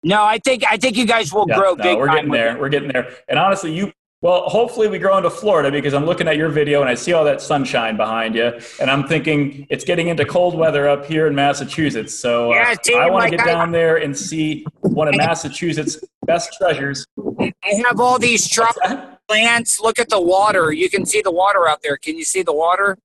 no 0.02 0.22
i 0.24 0.38
think 0.38 0.64
i 0.70 0.76
think 0.76 0.96
you 0.96 1.06
guys 1.06 1.32
will 1.32 1.46
Yeah, 1.48 1.56
grow 1.56 1.74
no, 1.74 1.82
big 1.82 1.98
we're 1.98 2.08
getting 2.08 2.30
there. 2.30 2.58
We're 2.58 2.68
getting 2.68 2.92
there. 2.92 3.10
And 3.28 3.38
honestly, 3.38 3.74
you 3.74 3.92
well, 4.20 4.42
hopefully 4.48 4.88
we 4.88 4.98
grow 4.98 5.16
into 5.16 5.30
Florida 5.30 5.70
because 5.70 5.94
I'm 5.94 6.04
looking 6.04 6.26
at 6.26 6.36
your 6.36 6.48
video 6.48 6.80
and 6.80 6.90
I 6.90 6.94
see 6.94 7.12
all 7.12 7.24
that 7.24 7.40
sunshine 7.40 7.96
behind 7.96 8.34
you, 8.34 8.52
and 8.80 8.90
I'm 8.90 9.06
thinking 9.06 9.66
it's 9.70 9.84
getting 9.84 10.08
into 10.08 10.24
cold 10.24 10.56
weather 10.56 10.88
up 10.88 11.06
here 11.06 11.26
in 11.28 11.34
Massachusetts. 11.34 12.18
So 12.18 12.50
uh, 12.52 12.56
Yeah, 12.56 12.74
see, 12.82 12.94
I 12.96 13.08
want 13.08 13.26
to 13.26 13.30
like 13.30 13.38
get 13.38 13.40
I- 13.40 13.52
down 13.52 13.70
there 13.70 13.96
and 13.96 14.16
see 14.16 14.66
one 14.80 15.06
of 15.08 15.16
Massachusetts' 15.16 15.98
best 16.26 16.52
treasures. 16.60 17.06
i 17.40 17.52
have 17.86 18.00
all 18.00 18.18
these 18.18 18.46
tropical 18.46 19.16
plants 19.28 19.80
look 19.80 19.98
at 19.98 20.08
the 20.10 20.20
water 20.20 20.72
you 20.72 20.90
can 20.90 21.06
see 21.06 21.22
the 21.22 21.30
water 21.30 21.66
out 21.68 21.80
there 21.82 21.96
can 21.96 22.16
you 22.18 22.24
see 22.24 22.42
the 22.42 22.52
water 22.52 22.98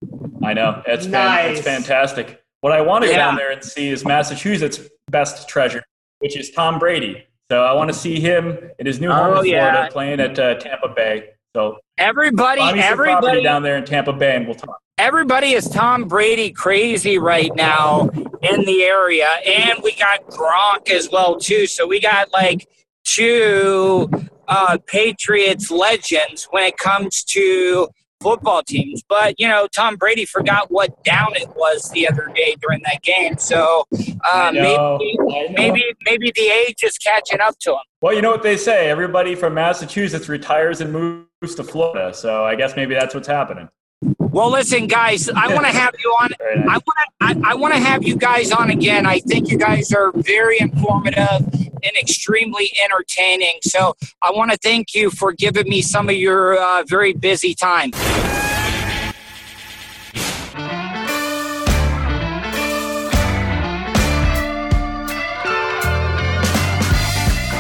I 0.44 0.54
know 0.54 0.82
it's 0.86 1.04
fan- 1.06 1.12
Nice. 1.12 1.58
it's 1.60 1.66
fantastic. 1.66 2.44
What 2.60 2.74
I 2.74 2.82
want 2.82 3.04
to 3.06 3.10
go 3.10 3.16
down 3.16 3.36
there 3.38 3.52
and 3.52 3.64
see 3.64 3.88
is 3.90 4.04
Massachusetts' 4.04 4.80
best 5.10 5.48
treasure, 5.48 5.84
which 6.20 6.36
is 6.38 6.52
Tom 6.52 6.80
Brady. 6.80 7.26
So 7.54 7.64
I 7.64 7.72
want 7.74 7.88
to 7.92 7.94
see 7.94 8.20
him 8.20 8.58
in 8.80 8.88
his 8.88 9.00
new 9.00 9.12
home 9.12 9.38
Oh, 9.38 9.42
in 9.42 9.46
Florida, 9.46 9.52
yeah. 9.84 9.88
playing 9.90 10.20
at 10.20 10.40
uh, 10.40 10.56
Tampa 10.56 10.88
Bay. 10.90 11.30
So 11.56 11.78
everybody 12.00 12.62
buy 12.62 12.74
me 12.74 12.82
some 12.82 12.96
property 12.98 13.12
everybody 13.12 13.44
down 13.44 13.62
there 13.62 13.78
in 13.78 13.86
Tampa 13.86 14.12
Bay, 14.12 14.38
and 14.38 14.48
we'll 14.48 14.56
talk. 14.56 14.80
everybody 14.98 15.52
is 15.52 15.70
Tom 15.70 16.06
Brady 16.06 16.50
crazy 16.50 17.20
right 17.20 17.52
now 17.56 18.10
in 18.42 18.66
the 18.66 18.82
area, 18.82 19.28
and 19.46 19.78
we 19.84 19.94
got 19.94 20.26
Gronk 20.32 20.90
as 20.90 21.12
well 21.12 21.40
too. 21.40 21.68
So 21.68 21.86
we 21.86 22.00
got 22.00 22.34
like 22.34 22.68
two 23.04 24.10
uh, 24.48 24.80
Patriots 24.88 25.70
legends 25.70 26.46
when 26.50 26.64
it 26.64 26.78
comes 26.80 27.24
to 27.26 27.88
football 28.24 28.64
teams. 28.64 29.04
But 29.08 29.40
you 29.40 29.48
know, 29.48 29.68
Tom 29.68 29.98
Brady 29.98 30.26
forgot 30.26 30.72
what 30.72 31.04
down 31.04 31.36
it 31.36 31.50
was 31.56 31.92
the 31.92 32.08
other 32.08 32.32
day 32.34 32.56
during 32.62 32.82
that 32.86 33.02
game. 33.04 33.38
So 33.38 33.86
uh, 34.32 34.52
know, 34.54 34.98
maybe 35.00 35.54
maybe 35.54 35.84
maybe 36.06 36.32
the 36.34 36.48
age 36.48 36.84
is 36.84 36.98
catching 36.98 37.42
up 37.42 37.60
to 37.60 37.72
him. 37.72 37.80
Well, 38.02 38.14
you 38.14 38.22
know 38.22 38.32
what 38.32 38.44
they 38.44 38.58
say. 38.58 38.90
Everybody 38.90 39.36
from 39.36 39.54
Massachusetts 39.54 40.28
retires 40.30 40.82
and 40.82 40.92
moves 40.92 41.56
to 41.56 41.64
Florida. 41.64 42.14
So 42.14 42.46
I 42.46 42.56
guess 42.56 42.76
maybe 42.76 42.94
that's 42.94 43.14
what's 43.14 43.28
happening. 43.28 43.70
Well, 44.18 44.50
listen, 44.50 44.88
guys, 44.88 45.30
I 45.30 45.54
want 45.54 45.66
to 45.66 45.72
have 45.72 45.94
you 46.04 46.10
on. 46.22 46.32
I 46.42 46.78
want 46.78 46.84
to. 46.84 47.06
I, 47.22 47.52
I 47.52 47.56
want 47.56 47.74
to 47.74 47.80
have 47.80 48.04
you 48.04 48.16
guys 48.18 48.52
on 48.52 48.70
again. 48.70 49.06
I 49.06 49.20
think 49.20 49.50
you 49.50 49.58
guys 49.58 49.94
are 49.94 50.12
very 50.16 50.60
informative 50.60 51.63
and 51.84 51.96
extremely 51.98 52.72
entertaining. 52.84 53.60
So 53.62 53.96
I 54.22 54.32
want 54.32 54.52
to 54.52 54.58
thank 54.58 54.94
you 54.94 55.10
for 55.10 55.34
giving 55.34 55.68
me 55.68 55.82
some 55.82 56.10
of 56.10 56.16
your 56.16 56.58
uh, 56.58 56.84
very 56.88 57.14
busy 57.14 57.54
time. 57.54 57.92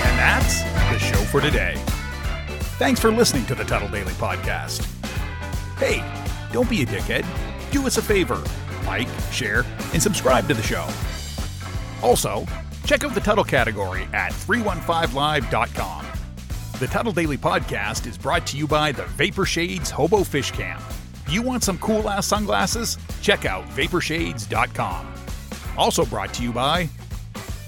And 0.04 0.20
that's 0.20 0.64
the 0.64 1.00
show 1.00 1.18
for 1.26 1.42
today. 1.42 1.76
Thanks 2.78 3.00
for 3.00 3.12
listening 3.12 3.46
to 3.48 3.56
the 3.56 3.64
Tuttle 3.64 3.90
Daily 3.90 4.14
Podcast. 4.14 4.86
Hey, 5.78 6.04
don't 6.52 6.70
be 6.70 6.82
a 6.84 6.86
dickhead. 6.86 7.26
Do 7.72 7.86
us 7.88 7.98
a 7.98 8.02
favor 8.02 8.44
like, 8.86 9.08
share, 9.32 9.66
and 9.94 10.02
subscribe 10.02 10.48
to 10.48 10.54
the 10.54 10.62
show. 10.62 10.88
Also, 12.02 12.46
Check 12.86 13.04
out 13.04 13.14
the 13.14 13.22
Tuttle 13.22 13.44
category 13.44 14.04
at 14.14 14.32
315live.com. 14.32 16.06
The 16.80 16.88
Tuttle 16.88 17.14
Daily 17.14 17.38
Podcast 17.38 18.08
is 18.08 18.18
brought 18.18 18.46
to 18.48 18.58
you 18.58 18.68
by 18.68 18.92
the 18.92 19.06
Vapor 19.06 19.46
Shades 19.46 19.90
Hobo 19.90 20.24
Fish 20.24 20.52
Camp. 20.52 20.82
You 21.30 21.42
want 21.42 21.64
some 21.64 21.78
cool 21.78 22.10
ass 22.10 22.28
sunglasses? 22.28 22.98
Check 23.22 23.46
out 23.46 23.66
vaporshades.com. 23.70 25.14
Also 25.78 26.06
brought 26.06 26.34
to 26.36 26.44
you 26.44 26.52
by 26.52 26.90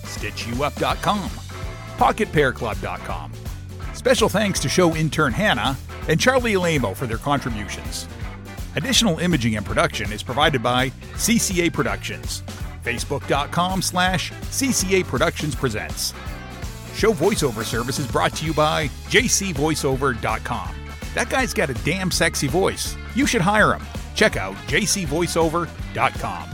StitchYouUp.com, 0.04 1.30
PocketPairClub.com. 1.98 3.32
Special 3.94 4.30
thanks 4.30 4.60
to 4.60 4.70
show 4.70 4.96
intern 4.96 5.34
Hannah 5.34 5.78
and 6.08 6.20
Charlie 6.20 6.56
Alamo 6.56 6.94
for 6.94 7.08
their 7.08 7.18
contributions. 7.18 8.08
Additional 8.76 9.18
imaging 9.20 9.56
and 9.56 9.66
production 9.66 10.12
is 10.12 10.22
provided 10.22 10.62
by 10.62 10.90
CCA 11.16 11.72
Productions. 11.72 12.44
Facebook.com 12.86 13.82
slash 13.82 14.32
CCA 14.32 15.04
Productions 15.04 15.56
Presents. 15.56 16.14
Show 16.94 17.14
voiceover 17.14 17.66
service 17.66 18.00
is 18.00 18.08
brought 18.08 18.34
to 18.34 18.46
you 18.46 18.54
by 18.54 18.88
jcvoiceover.com. 19.10 20.76
That 21.14 21.30
guy's 21.30 21.54
got 21.54 21.70
a 21.70 21.74
damn 21.86 22.12
sexy 22.12 22.48
voice. 22.48 22.96
You 23.16 23.26
should 23.26 23.42
hire 23.42 23.74
him. 23.74 23.86
Check 24.14 24.38
out 24.38 24.56
jcvoiceover.com. 24.68 26.50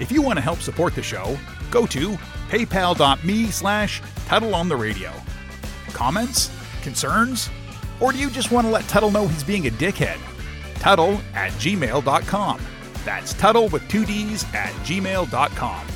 If 0.00 0.10
you 0.12 0.22
want 0.22 0.36
to 0.38 0.42
help 0.42 0.58
support 0.58 0.94
the 0.94 1.02
show, 1.02 1.38
go 1.70 1.86
to 1.86 2.10
paypal.me 2.48 3.46
slash 3.46 4.02
Tuttle 4.26 4.54
on 4.54 4.68
the 4.68 4.76
radio. 4.76 5.12
Comments? 5.88 6.50
Concerns? 6.82 7.50
Or 8.00 8.12
do 8.12 8.18
you 8.18 8.30
just 8.30 8.50
want 8.50 8.66
to 8.66 8.70
let 8.70 8.86
Tuttle 8.88 9.10
know 9.10 9.26
he's 9.26 9.44
being 9.44 9.66
a 9.66 9.70
dickhead? 9.70 10.18
Tuttle 10.74 11.20
at 11.34 11.52
gmail.com. 11.52 12.60
That's 13.06 13.34
Tuttle 13.34 13.68
with 13.68 13.88
two 13.88 14.04
D's 14.04 14.44
at 14.52 14.72
gmail.com. 14.84 15.86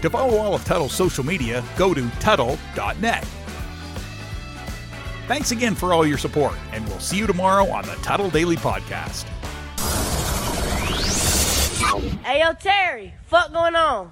To 0.00 0.08
follow 0.08 0.38
all 0.38 0.54
of 0.54 0.64
Tuttle's 0.64 0.94
social 0.94 1.22
media, 1.22 1.62
go 1.76 1.92
to 1.92 2.08
Tuttle.net. 2.20 3.24
Thanks 5.28 5.50
again 5.50 5.74
for 5.74 5.92
all 5.92 6.06
your 6.06 6.16
support, 6.16 6.54
and 6.72 6.88
we'll 6.88 7.00
see 7.00 7.18
you 7.18 7.26
tomorrow 7.26 7.68
on 7.68 7.84
the 7.84 7.94
Tuttle 7.96 8.30
Daily 8.30 8.56
Podcast. 8.56 9.24
Hey, 12.24 12.40
yo, 12.40 12.54
Terry, 12.54 13.12
fuck 13.26 13.52
going 13.52 13.76
on? 13.76 14.08